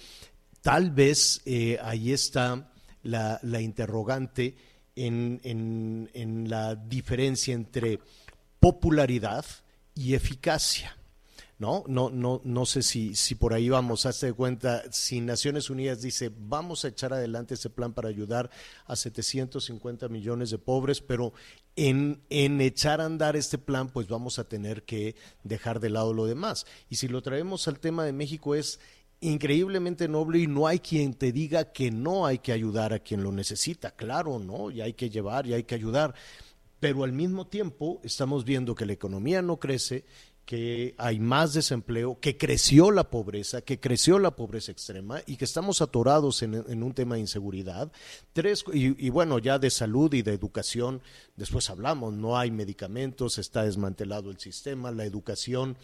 [0.61, 4.55] tal vez eh, ahí está la, interrogante
[4.95, 7.99] en, en la diferencia entre
[8.59, 9.43] popularidad
[9.95, 10.95] y eficacia.
[11.63, 11.85] ¿No?
[11.87, 16.01] No, no, no sé si, si por ahí vamos, hazte de cuenta, si Naciones Unidas
[16.01, 18.49] dice vamos a echar adelante ese plan para ayudar
[18.85, 21.31] a 750 millones de pobres, pero
[21.77, 26.13] en, en echar a andar este plan, pues vamos a tener que dejar de lado
[26.13, 26.65] lo demás.
[26.89, 28.81] Y si lo traemos al tema de México es
[29.21, 33.23] increíblemente noble y no hay quien te diga que no hay que ayudar a quien
[33.23, 34.69] lo necesita, claro, ¿no?
[34.69, 36.13] Y hay que llevar y hay que ayudar
[36.83, 40.03] pero al mismo tiempo estamos viendo que la economía no crece,
[40.45, 45.45] que hay más desempleo, que creció la pobreza, que creció la pobreza extrema y que
[45.45, 47.91] estamos atorados en, un tema de inseguridad.
[48.33, 51.01] Tres, y, y, bueno, ya de salud y de educación,
[51.37, 55.77] después hablamos, no hay medicamentos, está desmantelado el sistema, la educación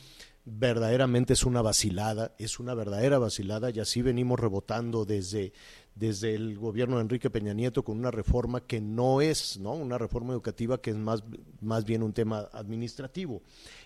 [0.46, 5.54] verdaderamente es una vacilada, es una verdadera vacilada y así venimos rebotando desde,
[5.96, 9.74] desde el gobierno de Enrique Peña Nieto con una reforma que no es, ¿no?
[9.74, 11.24] Una reforma educativa que es más,
[11.62, 13.42] más bien un tema administrativo.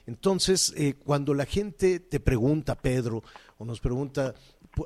[0.05, 3.23] Entonces, eh, cuando la gente te pregunta, Pedro,
[3.57, 4.35] o nos pregunta,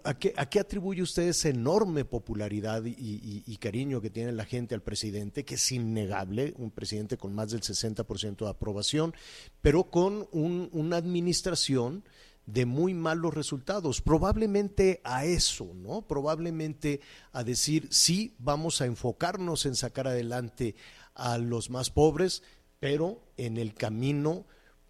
[0.04, 4.76] ¿a qué, a qué atribuye usted esa enorme popularidad y, cariño que tiene la gente
[4.76, 9.14] al presidente, que es innegable, un presidente con más del 60% de aprobación,
[9.62, 12.04] pero con una administración
[12.48, 14.02] de muy malos resultados.
[14.02, 16.02] Probablemente a eso, ¿no?
[16.02, 17.02] Probablemente
[17.34, 20.76] a decir, sí, vamos a enfocarnos en sacar adelante
[21.14, 22.42] a los más pobres,
[22.80, 24.46] pero en el camino,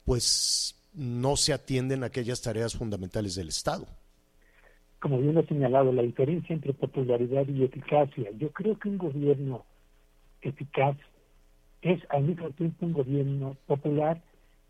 [0.05, 3.87] pues no se atienden aquellas tareas fundamentales del Estado.
[4.99, 8.31] Como bien ha señalado, la diferencia entre popularidad y eficacia.
[8.37, 9.65] Yo creo que un gobierno
[10.41, 10.95] eficaz
[11.81, 14.21] es al mismo tiempo un gobierno popular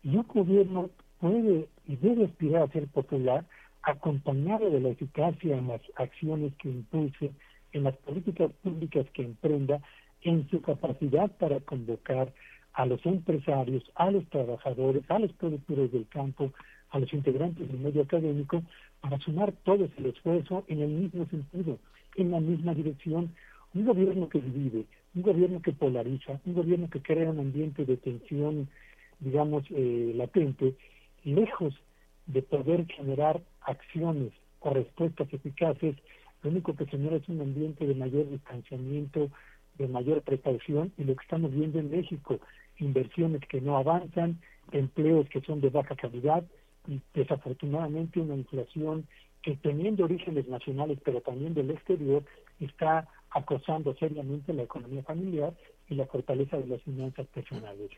[0.02, 3.44] y un gobierno puede y debe aspirar a ser popular
[3.82, 7.32] acompañado de la eficacia en las acciones que impulse,
[7.72, 9.80] en las políticas públicas que emprenda,
[10.22, 12.32] en su capacidad para convocar
[12.74, 16.52] a los empresarios, a los trabajadores, a los productores del campo,
[16.90, 18.62] a los integrantes del medio académico,
[19.00, 21.78] para sumar todo el esfuerzo en el mismo sentido,
[22.16, 23.32] en la misma dirección.
[23.74, 27.96] Un gobierno que divide, un gobierno que polariza, un gobierno que crea un ambiente de
[27.96, 28.68] tensión,
[29.20, 30.74] digamos, eh, latente,
[31.28, 31.74] lejos
[32.26, 35.96] de poder generar acciones o respuestas eficaces,
[36.42, 39.30] lo único que genera es un ambiente de mayor distanciamiento,
[39.76, 42.38] de mayor precaución, y lo que estamos viendo en México,
[42.78, 44.40] inversiones que no avanzan,
[44.72, 46.44] empleos que son de baja calidad
[46.86, 49.06] y desafortunadamente una inflación
[49.42, 52.24] que teniendo orígenes nacionales pero también del exterior
[52.60, 55.54] está acosando seriamente la economía familiar
[55.88, 57.90] y la fortaleza de las finanzas personales.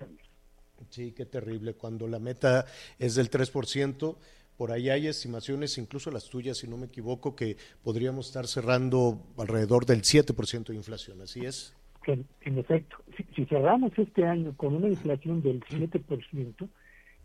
[0.88, 1.74] Sí, qué terrible.
[1.74, 2.66] Cuando la meta
[2.98, 4.16] es del 3%,
[4.56, 9.22] por ahí hay estimaciones, incluso las tuyas, si no me equivoco, que podríamos estar cerrando
[9.38, 11.20] alrededor del 7% de inflación.
[11.22, 11.76] ¿Así es?
[12.06, 12.96] En, efecto,
[13.34, 16.68] si, cerramos este año con una inflación del 7%,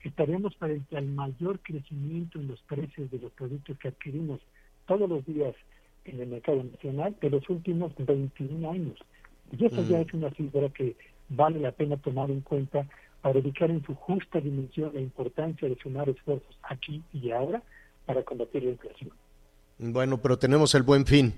[0.04, 4.42] estaríamos frente al mayor crecimiento en los precios de los productos que adquirimos
[4.86, 5.56] todos los días
[6.04, 9.00] en el mercado nacional de los últimos 21 años.
[9.58, 10.02] Y esa ya mm.
[10.02, 10.96] es una cifra que
[11.30, 12.88] vale la pena tomar en cuenta
[13.26, 17.64] para ubicar en su justa dimensión la importancia de sumar esfuerzos aquí y ahora
[18.06, 19.10] para combatir la inflación.
[19.80, 21.34] Bueno, pero tenemos el buen fin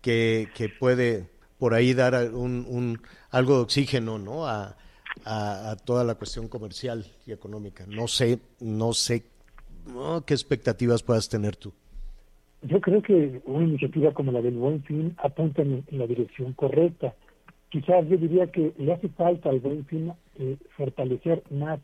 [0.00, 3.00] que, que puede por ahí dar un, un
[3.32, 4.46] algo de oxígeno ¿no?
[4.46, 4.76] A,
[5.24, 7.84] a, toda la cuestión comercial y económica.
[7.88, 9.24] No sé, no sé
[10.26, 11.72] qué expectativas puedas tener tú.
[12.62, 17.16] Yo creo que una iniciativa como la del Buen Fin apunta en la dirección correcta
[17.74, 21.80] quizás yo diría que le hace falta al buen fin eh, fortalecer más,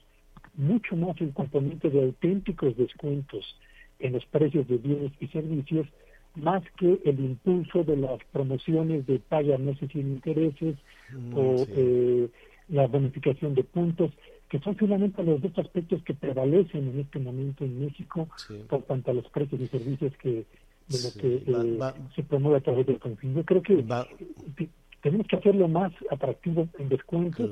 [0.55, 3.57] mucho más el componente de auténticos descuentos
[3.99, 5.89] en los precios de bienes y servicios,
[6.37, 10.77] más que el impulso de las promociones de paga meses sin intereses
[11.13, 12.29] mm, o eh,
[12.69, 14.13] la bonificación de puntos,
[14.49, 18.29] que son finalmente los dos aspectos que prevalecen en este momento en México
[18.69, 20.45] por cuanto a los precios y servicios que
[20.87, 23.35] de lo que eh, se promueve a través del confín.
[23.35, 23.85] Yo creo que
[25.03, 27.49] tenemos que hacerlo más atractivo en descuento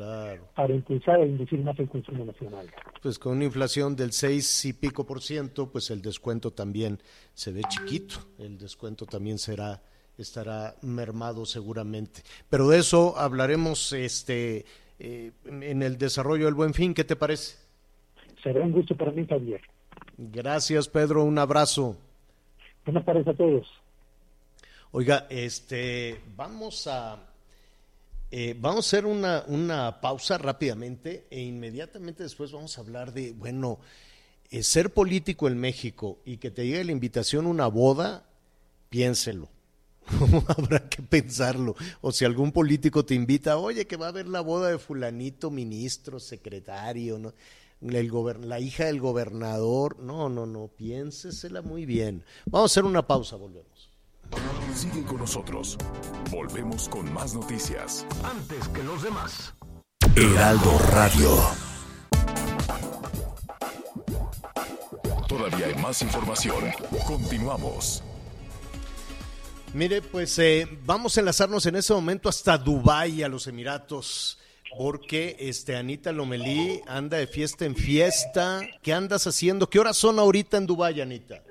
[0.54, 2.66] para impulsar e inducir más el consumo nacional.
[3.02, 6.98] Pues con una inflación del 6 y pico por ciento, pues el descuento también
[7.34, 9.82] se ve chiquito, el descuento también será
[10.18, 12.22] estará mermado seguramente.
[12.50, 14.64] Pero de eso hablaremos este
[14.98, 17.56] eh, en el desarrollo del Buen Fin, ¿qué te parece?
[18.42, 19.60] Será un gusto para mí, Javier.
[20.16, 21.96] Gracias, Pedro, un abrazo.
[22.84, 23.66] Buenas tardes a todos.
[24.90, 27.27] Oiga, este, vamos a
[28.30, 33.32] eh, vamos a hacer una, una, pausa rápidamente e inmediatamente después vamos a hablar de,
[33.32, 33.78] bueno,
[34.50, 38.28] eh, ser político en México y que te llegue la invitación a una boda,
[38.90, 39.48] piénselo.
[40.48, 41.74] Habrá que pensarlo.
[42.00, 45.50] O si algún político te invita, oye, que va a haber la boda de fulanito,
[45.50, 47.32] ministro, secretario,
[47.80, 49.98] la hija del gobernador.
[50.00, 52.24] No, no, no, piénsesela muy bien.
[52.46, 53.90] Vamos a hacer una pausa, volvemos.
[54.78, 55.76] Sigue con nosotros.
[56.30, 58.06] Volvemos con más noticias.
[58.22, 59.52] Antes que los demás.
[60.14, 61.36] Heraldo Radio.
[65.26, 66.66] Todavía hay más información.
[67.08, 68.04] Continuamos.
[69.74, 74.38] Mire, pues eh, vamos a enlazarnos en ese momento hasta Dubái, a los Emiratos,
[74.78, 78.60] porque este Anita Lomelí anda de fiesta en fiesta.
[78.80, 79.68] ¿Qué andas haciendo?
[79.68, 81.42] ¿Qué horas son ahorita en Dubái, Anita?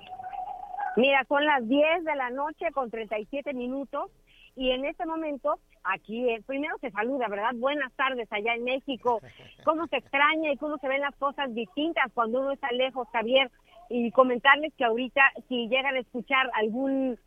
[0.98, 4.10] Mira, son las 10 de la noche con 37 minutos
[4.56, 7.52] y en este momento aquí eh, primero se saluda, ¿verdad?
[7.54, 9.22] Buenas tardes allá en México.
[9.64, 13.52] ¿Cómo se extraña y cómo se ven las cosas distintas cuando uno está lejos, Javier?
[13.92, 17.20] Y comentarles que ahorita si llegan a escuchar algún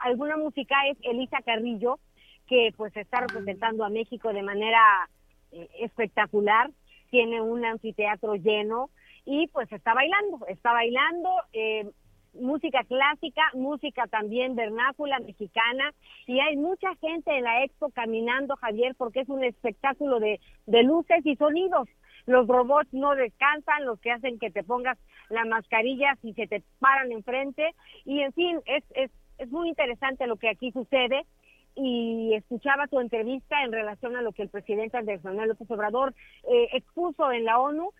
[0.00, 2.00] alguna música es Elisa Carrillo,
[2.48, 5.08] que pues está representando a México de manera
[5.52, 6.72] eh, espectacular,
[7.10, 8.90] tiene un anfiteatro lleno
[9.24, 11.88] y pues está bailando, está bailando eh,
[12.34, 15.92] música clásica, música también vernácula mexicana.
[16.26, 20.82] Y hay mucha gente en la expo caminando, Javier, porque es un espectáculo de, de
[20.82, 21.88] luces y sonidos.
[22.26, 24.96] Los robots no descansan, los que hacen que te pongas
[25.28, 27.74] la mascarilla si se te paran enfrente.
[28.04, 29.10] Y en fin, es, es
[29.42, 31.26] es muy interesante lo que aquí sucede.
[31.74, 36.14] Y escuchaba tu entrevista en relación a lo que el presidente Andrés Manuel López Obrador
[36.44, 37.92] eh, expuso en la ONU,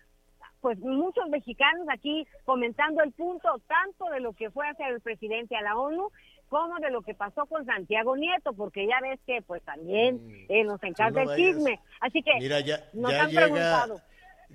[0.63, 5.57] pues muchos mexicanos aquí comentando el punto tanto de lo que fue hacer el presidente
[5.57, 6.09] a la ONU
[6.47, 10.45] como de lo que pasó con Santiago Nieto, porque ya ves que pues también mm.
[10.47, 11.81] eh, nos encanta el chisme.
[11.99, 12.31] Así que
[12.93, 13.99] nos han preguntado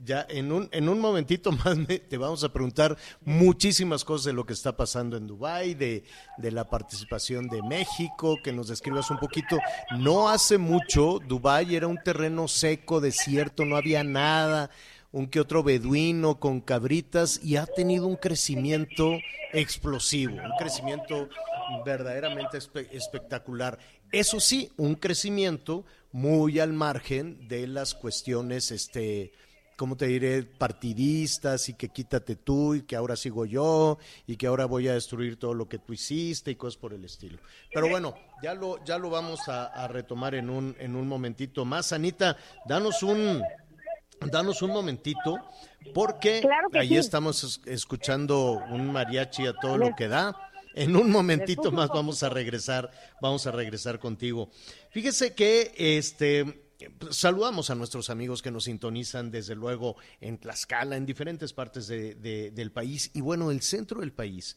[0.04, 1.76] ya en un, en un momentito más
[2.08, 6.04] te vamos a preguntar muchísimas cosas de lo que está pasando en Dubái, de,
[6.38, 9.58] de la participación de México, que nos describas un poquito.
[9.98, 14.70] No hace mucho, Dubái era un terreno seco, desierto, no había nada,
[15.12, 19.18] un que otro beduino con cabritas y ha tenido un crecimiento
[19.52, 21.28] explosivo, un crecimiento
[21.84, 22.58] verdaderamente
[22.92, 23.78] espectacular.
[24.12, 29.32] Eso sí, un crecimiento muy al margen de las cuestiones este
[29.78, 30.42] ¿cómo te diré?
[30.42, 34.94] Partidistas y que quítate tú y que ahora sigo yo y que ahora voy a
[34.94, 37.38] destruir todo lo que tú hiciste y cosas por el estilo.
[37.72, 41.92] Pero bueno, ya lo, ya lo vamos a, retomar en un, en un momentito más.
[41.92, 42.36] Anita,
[42.66, 43.40] danos un,
[44.20, 45.38] danos un momentito
[45.94, 50.36] porque ahí estamos escuchando un mariachi a todo lo que da.
[50.74, 52.90] En un momentito más vamos a regresar,
[53.20, 54.50] vamos a regresar contigo.
[54.90, 56.68] Fíjese que este
[57.10, 62.70] Saludamos a nuestros amigos que nos sintonizan desde luego en Tlaxcala, en diferentes partes del
[62.72, 64.56] país y bueno, el centro del país.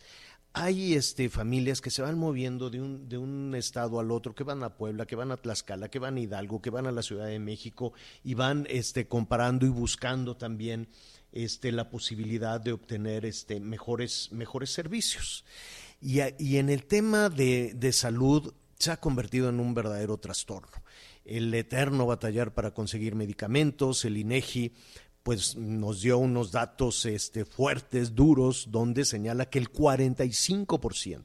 [0.54, 4.44] Hay este, familias que se van moviendo de un, de un estado al otro, que
[4.44, 7.04] van a Puebla, que van a Tlaxcala, que van a Hidalgo, que van a la
[7.04, 7.94] Ciudad de México
[8.24, 10.90] y van este, comparando y buscando también
[11.32, 14.30] este, la posibilidad de obtener este, mejores,
[14.66, 15.46] servicios.
[16.02, 20.82] Y, y en el tema de, de salud se ha convertido en un verdadero trastorno
[21.26, 24.74] el eterno batallar para conseguir medicamentos, el INEGI
[25.24, 31.24] pues nos dio unos datos este, fuertes, duros, donde señala que el 45%,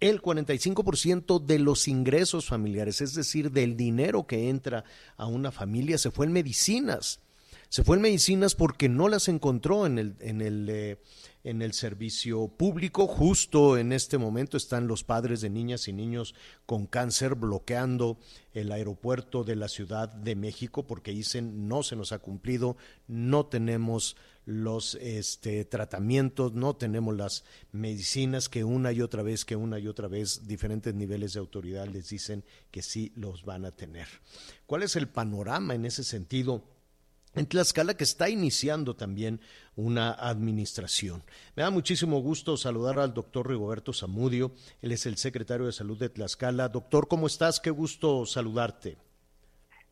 [0.00, 4.84] el 45% de los ingresos familiares, es decir, del dinero que entra
[5.16, 7.20] a una familia, se fue en medicinas.
[7.68, 10.98] Se fue en medicinas porque no las encontró en el, eh,
[11.44, 13.06] en el servicio público.
[13.06, 16.34] Justo en este momento están los padres de niñas y niños
[16.66, 18.18] con cáncer bloqueando
[18.52, 22.76] el aeropuerto de la Ciudad de México porque dicen no se nos ha cumplido,
[23.08, 29.56] no tenemos los este, tratamientos, no tenemos las medicinas que una y otra vez, que
[29.56, 33.70] una y otra vez diferentes niveles de autoridad les dicen que sí los van a
[33.70, 34.08] tener.
[34.66, 36.64] ¿Cuál es el panorama en ese sentido?
[37.34, 39.40] En Tlaxcala que está iniciando también
[39.76, 41.22] una administración.
[41.56, 45.98] Me da muchísimo gusto saludar al doctor Rigoberto Zamudio, él es el secretario de Salud
[45.98, 46.68] de Tlaxcala.
[46.68, 47.60] Doctor, ¿cómo estás?
[47.60, 48.96] Qué gusto saludarte.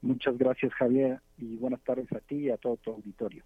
[0.02, 3.44] Muchas gracias, Javier, y buenas tardes a ti y a todo tu auditorio.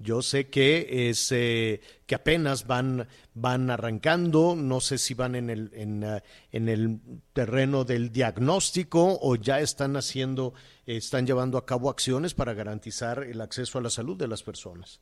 [0.00, 5.50] Yo sé que es eh, que apenas van van arrancando, no sé si van en
[5.50, 6.22] el en, eh,
[6.52, 7.00] en, el
[7.32, 10.54] terreno del diagnóstico o ya están haciendo
[10.86, 15.00] están llevando a cabo acciones para garantizar el acceso a la salud de las personas.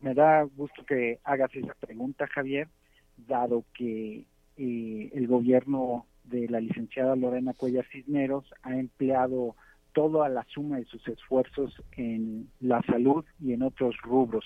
[0.00, 2.68] Me da gusto que hagas esa pregunta, Javier,
[3.16, 4.24] dado que
[4.56, 9.56] eh, el gobierno de la licenciada Lorena Cuellar Cisneros ha empleado
[9.98, 14.44] toda la suma de sus esfuerzos en la salud y en otros rubros.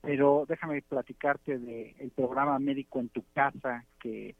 [0.00, 4.36] Pero déjame platicarte del el programa Médico en tu casa que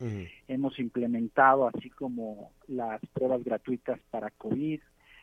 [0.46, 4.80] hemos implementado, así como las pruebas gratuitas para COVID,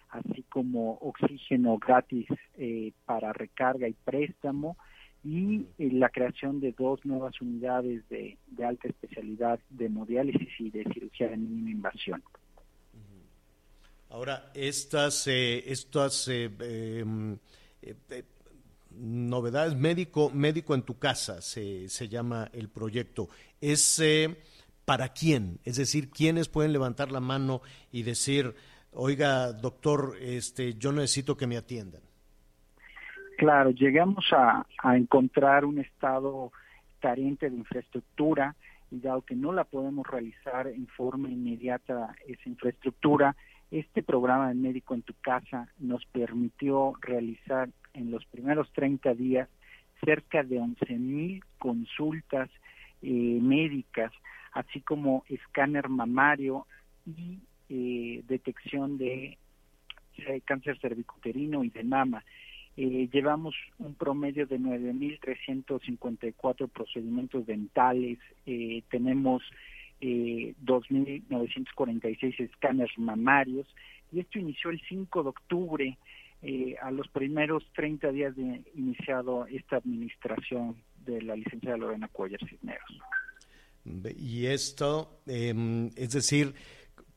[0.09, 2.27] así como oxígeno gratis
[2.57, 4.75] eh, para recarga y préstamo
[5.23, 10.83] y la creación de dos nuevas unidades de, de alta especialidad de hemodiálisis y de
[10.93, 12.21] cirugía de mínima invasión.
[14.09, 17.37] Ahora, estas, eh, estas eh, em,
[17.81, 18.23] eh,
[18.91, 23.29] novedades médico, médico en tu casa, se, se llama el proyecto,
[23.61, 24.01] ¿es
[24.83, 25.59] para quién?
[25.63, 28.55] Es decir, ¿quiénes pueden levantar la mano y decir,
[28.93, 32.01] oiga, doctor, este, yo necesito que me atiendan.
[33.37, 36.51] Claro, llegamos a, a encontrar un estado
[36.99, 38.55] carente de infraestructura
[38.91, 43.35] y dado que no la podemos realizar en forma inmediata esa infraestructura,
[43.71, 49.49] este programa de médico en tu casa nos permitió realizar en los primeros 30 días
[50.03, 52.49] cerca de 11 mil consultas
[53.01, 54.11] eh, médicas,
[54.53, 56.65] así como escáner mamario
[57.05, 57.39] y
[57.69, 59.37] eh, detección de
[60.27, 62.23] eh, cáncer cervicuterino y de mama.
[62.77, 69.43] Eh, llevamos un promedio de 9.354 procedimientos dentales, eh, tenemos
[70.01, 73.67] eh, 2.946 escáneres mamarios
[74.11, 75.97] y esto inició el 5 de octubre,
[76.41, 82.39] eh, a los primeros 30 días de iniciado esta administración de la licenciada Lorena Cuellar
[82.47, 83.01] Cisneros.
[84.17, 86.53] Y esto, eh, es decir,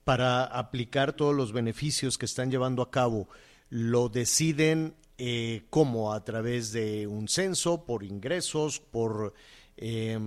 [0.05, 3.29] para aplicar todos los beneficios que están llevando a cabo,
[3.69, 9.35] lo deciden eh, cómo a través de un censo, por ingresos, por
[9.77, 10.19] eh,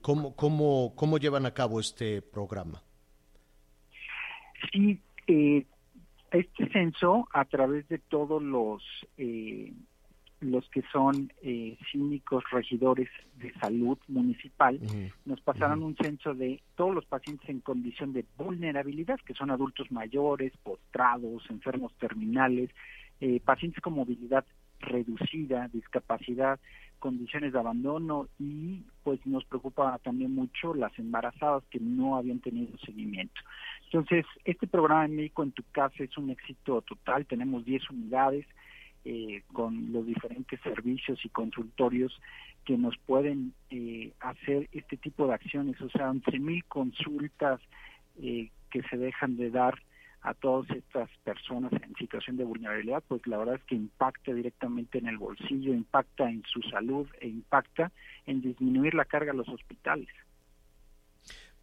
[0.00, 2.82] ¿cómo, cómo, cómo llevan a cabo este programa.
[4.72, 5.64] Sí, eh,
[6.32, 8.82] este censo a través de todos los
[9.16, 9.72] eh,
[10.40, 14.78] los que son eh, síndicos regidores de salud municipal
[15.24, 19.90] nos pasaron un censo de todos los pacientes en condición de vulnerabilidad que son adultos
[19.90, 22.70] mayores postrados enfermos terminales
[23.20, 24.44] eh, pacientes con movilidad
[24.78, 26.60] reducida discapacidad
[26.98, 32.76] condiciones de abandono y pues nos preocupa también mucho las embarazadas que no habían tenido
[32.78, 33.40] seguimiento
[33.90, 37.24] entonces, este programa de Médico en tu casa es un éxito total.
[37.24, 38.46] Tenemos 10 unidades
[39.06, 42.20] eh, con los diferentes servicios y consultorios
[42.66, 45.80] que nos pueden eh, hacer este tipo de acciones.
[45.80, 47.60] O sea, 11.000 consultas
[48.20, 49.78] eh, que se dejan de dar
[50.28, 54.98] a todas estas personas en situación de vulnerabilidad, pues la verdad es que impacta directamente
[54.98, 57.90] en el bolsillo, impacta en su salud e impacta
[58.26, 60.08] en disminuir la carga a los hospitales.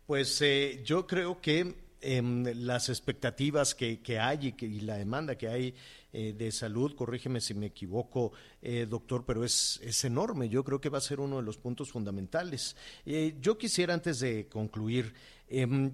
[0.07, 1.75] Pues eh, yo creo que
[2.05, 5.75] em, las expectativas que, que hay y, que, y la demanda que hay
[6.13, 8.31] eh, de salud, corrígeme si me equivoco,
[8.61, 10.47] eh, doctor, pero es, es enorme.
[10.47, 12.77] Yo creo que va a ser uno de los puntos fundamentales.
[13.05, 15.13] Eh, yo quisiera, antes de concluir,
[15.49, 15.91] em,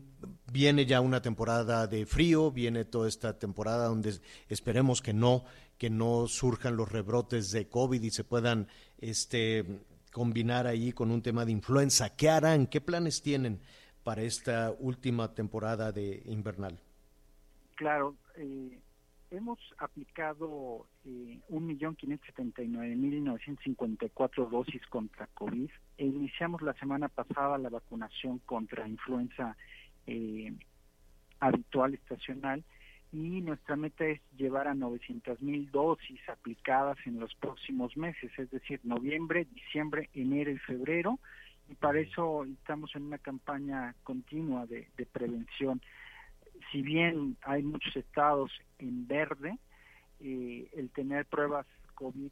[0.51, 5.43] viene ya una temporada de frío, viene toda esta temporada donde esperemos que no,
[5.79, 8.67] que no surjan los rebrotes de COVID y se puedan
[8.99, 9.65] este,
[10.11, 12.15] combinar ahí con un tema de influenza.
[12.15, 12.67] ¿Qué harán?
[12.67, 13.59] ¿Qué planes tienen?
[14.03, 16.79] Para esta última temporada de invernal?
[17.75, 18.79] Claro, eh,
[19.31, 25.69] hemos aplicado eh, 1.579.954 dosis contra COVID.
[25.97, 29.55] E iniciamos la semana pasada la vacunación contra influenza
[30.05, 30.53] eh,
[31.39, 32.63] habitual estacional.
[33.13, 38.79] Y nuestra meta es llevar a 900.000 dosis aplicadas en los próximos meses, es decir,
[38.83, 41.19] noviembre, diciembre, enero y febrero
[41.71, 45.81] y para eso estamos en una campaña continua de, de, prevención.
[46.71, 49.57] Si bien hay muchos estados en verde,
[50.19, 51.65] eh, el tener pruebas
[51.95, 52.29] COVID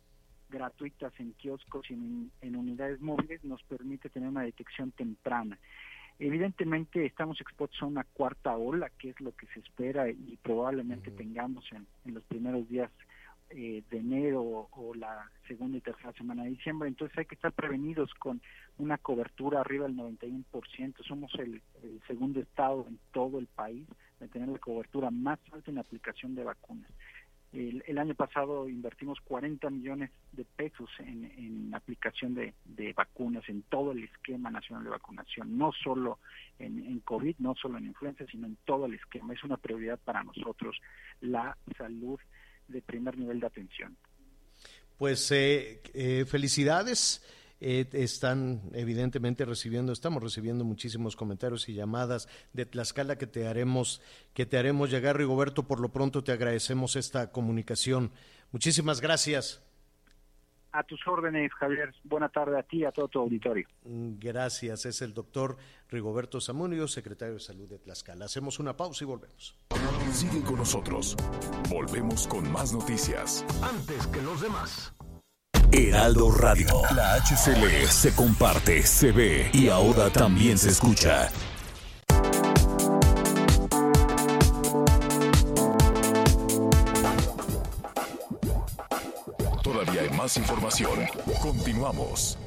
[0.50, 5.58] gratuitas en kioscos y en, en, unidades móviles nos permite tener una detección temprana.
[6.18, 11.12] Evidentemente estamos expuestos a una cuarta ola, que es lo que se espera y probablemente
[11.12, 11.18] uh -huh.
[11.18, 12.92] tengamos en, en los primeros días
[13.52, 16.88] eh, de enero o, la segunda y tercera semana de diciembre.
[16.88, 18.42] Entonces hay que estar prevenidos con
[18.78, 21.04] una cobertura arriba del 91%.
[21.08, 23.88] Somos el, el segundo estado en todo el país
[24.20, 26.92] de tener la cobertura más alta en la aplicación de vacunas.
[27.52, 33.48] El, el, año pasado invertimos 40 millones de pesos en, en aplicación de, de, vacunas,
[33.50, 36.20] en todo el esquema nacional de vacunación, no solo
[36.60, 39.34] en, en, COVID, no solo en influenza, sino en todo el esquema.
[39.34, 40.80] Es una prioridad para nosotros
[41.22, 42.20] la salud
[42.70, 43.98] de primer nivel de atención.
[44.98, 47.22] Pues eh, eh, felicidades.
[47.62, 54.02] Eh, están evidentemente recibiendo, estamos recibiendo muchísimos comentarios y llamadas de Tlaxcala que te haremos,
[54.34, 55.68] que te haremos llegar, Rigoberto.
[55.68, 58.12] Por lo pronto te agradecemos esta comunicación.
[58.54, 59.62] Muchísimas gracias.
[60.72, 61.94] A tus órdenes, Javier.
[62.04, 63.68] Buena tarde a ti y a todo tu auditorio.
[63.84, 64.86] Gracias.
[64.86, 65.58] Es el doctor
[65.90, 68.26] Rigoberto Zamunio, secretario de Salud de Tlaxcala.
[68.26, 69.56] Hacemos una pausa y volvemos.
[70.12, 71.16] Sigue con nosotros.
[71.70, 73.46] Volvemos con más noticias.
[73.62, 74.94] Antes que los demás.
[75.72, 76.68] Heraldo Radio.
[76.96, 81.30] La HCL se comparte, se ve y ahora también se escucha.
[90.20, 91.00] Más información.
[91.42, 92.38] Continuamos.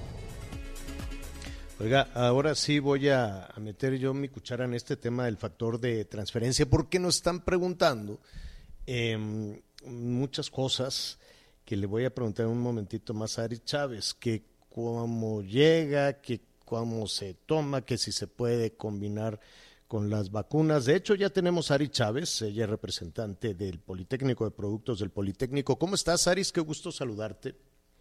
[1.80, 6.04] Oiga, ahora sí voy a, meter yo mi cuchara en este tema del factor de
[6.04, 8.20] transferencia, porque nos están preguntando
[8.84, 11.18] em, muchas cosas
[11.64, 16.42] que le voy a preguntar un momentito más a Ari Chávez, que cómo llega, que
[16.66, 19.40] cómo se toma, que si se puede combinar
[19.92, 20.86] con las vacunas.
[20.86, 25.10] De hecho, ya tenemos a Ari Chávez, ella es representante del Politécnico de Productos del
[25.10, 25.78] Politécnico.
[25.78, 26.50] ¿Cómo estás, Aris?
[26.50, 27.52] Qué gusto saludarte.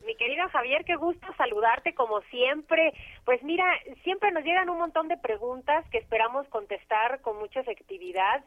[0.05, 2.93] Mi querido Javier, qué gusto saludarte como siempre.
[3.25, 3.65] Pues mira,
[4.05, 8.41] siempre nos llegan un montón de preguntas que esperamos contestar con mucha efectividad.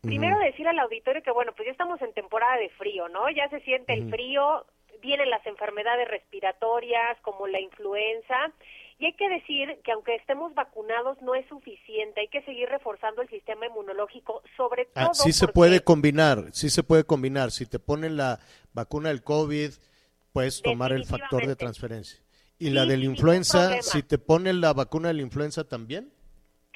[0.00, 3.28] Primero decir al auditorio que bueno, pues ya estamos en temporada de frío, ¿no?
[3.28, 4.64] Ya se siente el frío,
[5.02, 8.52] vienen las enfermedades respiratorias como la influenza
[8.98, 13.22] y hay que decir que aunque estemos vacunados no es suficiente, hay que seguir reforzando
[13.22, 17.50] el sistema inmunológico, sobre todo Ah, sí se porque- puede combinar, sí se puede combinar.
[17.50, 18.40] Si te ponen la
[18.72, 19.70] vacuna del COVID,
[20.32, 22.20] puedes tomar el factor de transferencia.
[22.58, 26.10] ¿Y la de la influenza, si te ponen la vacuna de la influenza también?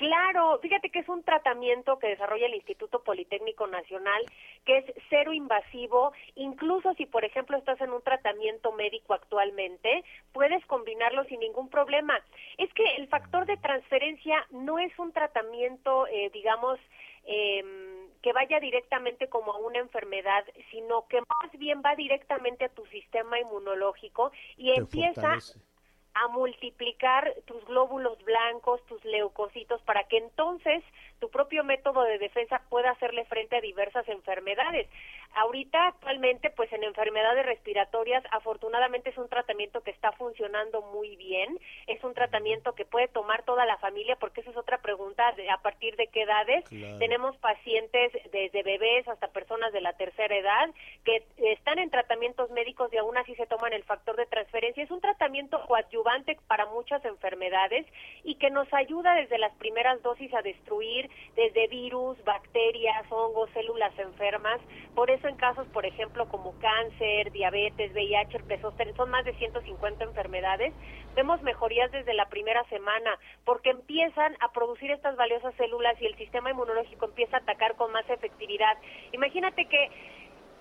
[0.01, 4.23] Claro, fíjate que es un tratamiento que desarrolla el Instituto Politécnico Nacional,
[4.65, 10.65] que es cero invasivo, incluso si por ejemplo estás en un tratamiento médico actualmente, puedes
[10.65, 12.19] combinarlo sin ningún problema.
[12.57, 16.81] Es que el factor de transferencia no es un tratamiento, eh, digamos,
[17.27, 22.71] em, que vaya directamente como a una enfermedad, sino que más bien va directamente a
[22.71, 25.70] tu sistema inmunológico y Te empieza fortalece.
[26.15, 30.83] A multiplicar tus glóbulos blancos, tus leucocitos, para que entonces
[31.21, 34.89] tu propio método de defensa pueda hacerle frente a diversas enfermedades.
[35.35, 41.59] Ahorita actualmente, pues en enfermedades respiratorias, afortunadamente es un tratamiento que está funcionando muy bien,
[41.87, 45.49] es un tratamiento que puede tomar toda la familia, porque esa es otra pregunta, de
[45.51, 46.69] a partir de qué edades.
[46.69, 46.99] Claro.
[46.99, 50.71] Tenemos pacientes desde bebés hasta personas de la tercera edad
[51.05, 54.83] que están en tratamientos médicos y aún así se toman el factor de transferencia.
[54.83, 57.87] Es un tratamiento coadyuvante para muchas enfermedades
[58.25, 63.97] y que nos ayuda desde las primeras dosis a destruir desde virus, bacterias, hongos, células
[63.99, 64.61] enfermas.
[64.95, 70.05] Por eso en casos, por ejemplo, como cáncer, diabetes, VIH, zóster, son más de 150
[70.05, 70.73] enfermedades,
[71.15, 76.17] vemos mejorías desde la primera semana porque empiezan a producir estas valiosas células y el
[76.17, 78.77] sistema inmunológico empieza a atacar con más efectividad.
[79.13, 79.91] Imagínate que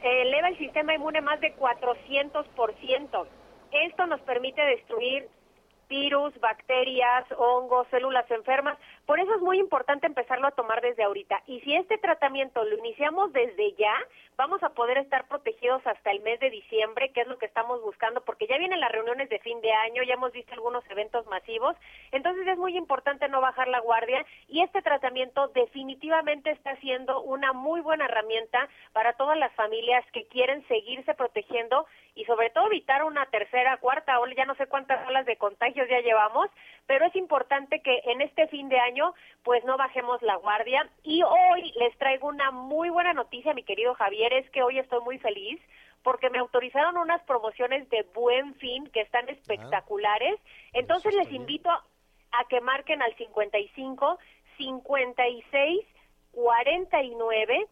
[0.02, 3.28] eleva el sistema inmune más de 400%.
[3.72, 5.28] Esto nos permite destruir
[5.89, 8.78] virus, bacterias, hongos, células enfermas.
[9.10, 11.41] Por eso es muy importante empezarlo a tomar desde ahorita.
[11.47, 13.95] Y si este tratamiento lo iniciamos desde ya,
[14.38, 17.82] vamos a poder estar protegidos hasta el mes de diciembre, que es lo que estamos
[17.82, 21.26] buscando, porque ya vienen las reuniones de fin de año, ya hemos visto algunos eventos
[21.26, 21.76] masivos.
[22.12, 27.51] Entonces es muy importante no bajar la guardia y este tratamiento definitivamente está siendo una
[27.51, 33.03] muy buena herramienta para todas las familias que quieren seguirse protegiendo y sobre todo evitar
[33.03, 36.49] una tercera, cuarta ola, ya no sé cuántas olas de contagios ya llevamos,
[36.86, 38.99] pero es importante que en este fin de año
[39.43, 40.89] pues no bajemos la guardia.
[41.04, 45.02] Y hoy les traigo una muy buena noticia, mi querido Javier, es que hoy estoy
[45.02, 45.60] muy feliz
[46.04, 50.39] porque me autorizaron unas promociones de buen fin que están espectaculares.
[50.74, 51.84] Entonces les invito a,
[52.32, 54.18] a que marquen al 55
[54.58, 55.86] 56
[56.32, 57.68] 49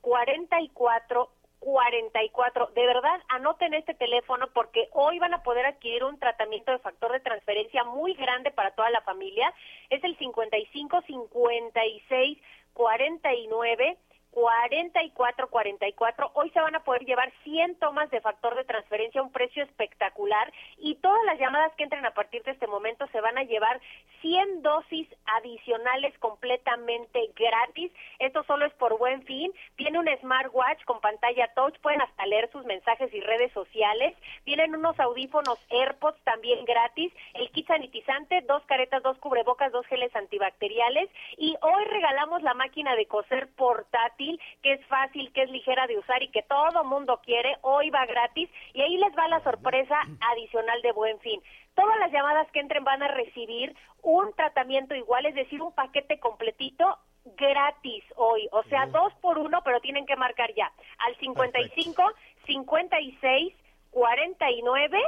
[0.00, 1.30] 44
[1.60, 2.66] 44.
[2.74, 7.12] De verdad, anoten este teléfono porque hoy van a poder adquirir un tratamiento de factor
[7.12, 9.52] de transferencia muy grande para toda la familia.
[9.90, 12.38] Es el 55 56
[12.74, 13.98] 49
[14.30, 16.30] 44 44.
[16.34, 19.62] Hoy se van a poder llevar 100 tomas de factor de transferencia a un precio
[19.62, 23.44] espectacular y todas las llamadas que entren a partir de este momento se van a
[23.44, 23.80] llevar
[24.20, 27.92] 100 dosis adicionales completamente gratis.
[28.18, 29.52] Esto solo es por buen fin.
[29.76, 34.16] Tiene un smartwatch con pantalla touch, pueden hasta leer sus mensajes y redes sociales.
[34.44, 40.14] Tienen unos audífonos AirPods también gratis, el kit sanitizante, dos caretas, dos cubrebocas, dos geles
[40.14, 44.17] antibacteriales y hoy regalamos la máquina de coser portátil
[44.62, 47.56] que es fácil, que es ligera de usar y que todo mundo quiere.
[47.62, 49.96] Hoy va gratis y ahí les va la sorpresa
[50.32, 51.40] adicional de Buen Fin.
[51.74, 56.18] Todas las llamadas que entren van a recibir un tratamiento igual, es decir, un paquete
[56.18, 56.98] completito
[57.36, 62.02] gratis hoy, o sea, dos por uno, pero tienen que marcar ya al 55
[62.46, 63.54] 56
[63.90, 64.98] 49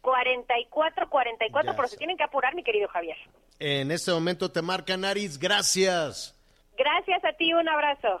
[0.00, 3.16] 44 44, Ya pero se tienen que apurar, mi querido Javier.
[3.58, 6.34] En este momento te marca Naris, gracias.
[6.76, 8.20] Gracias a ti, un abrazo.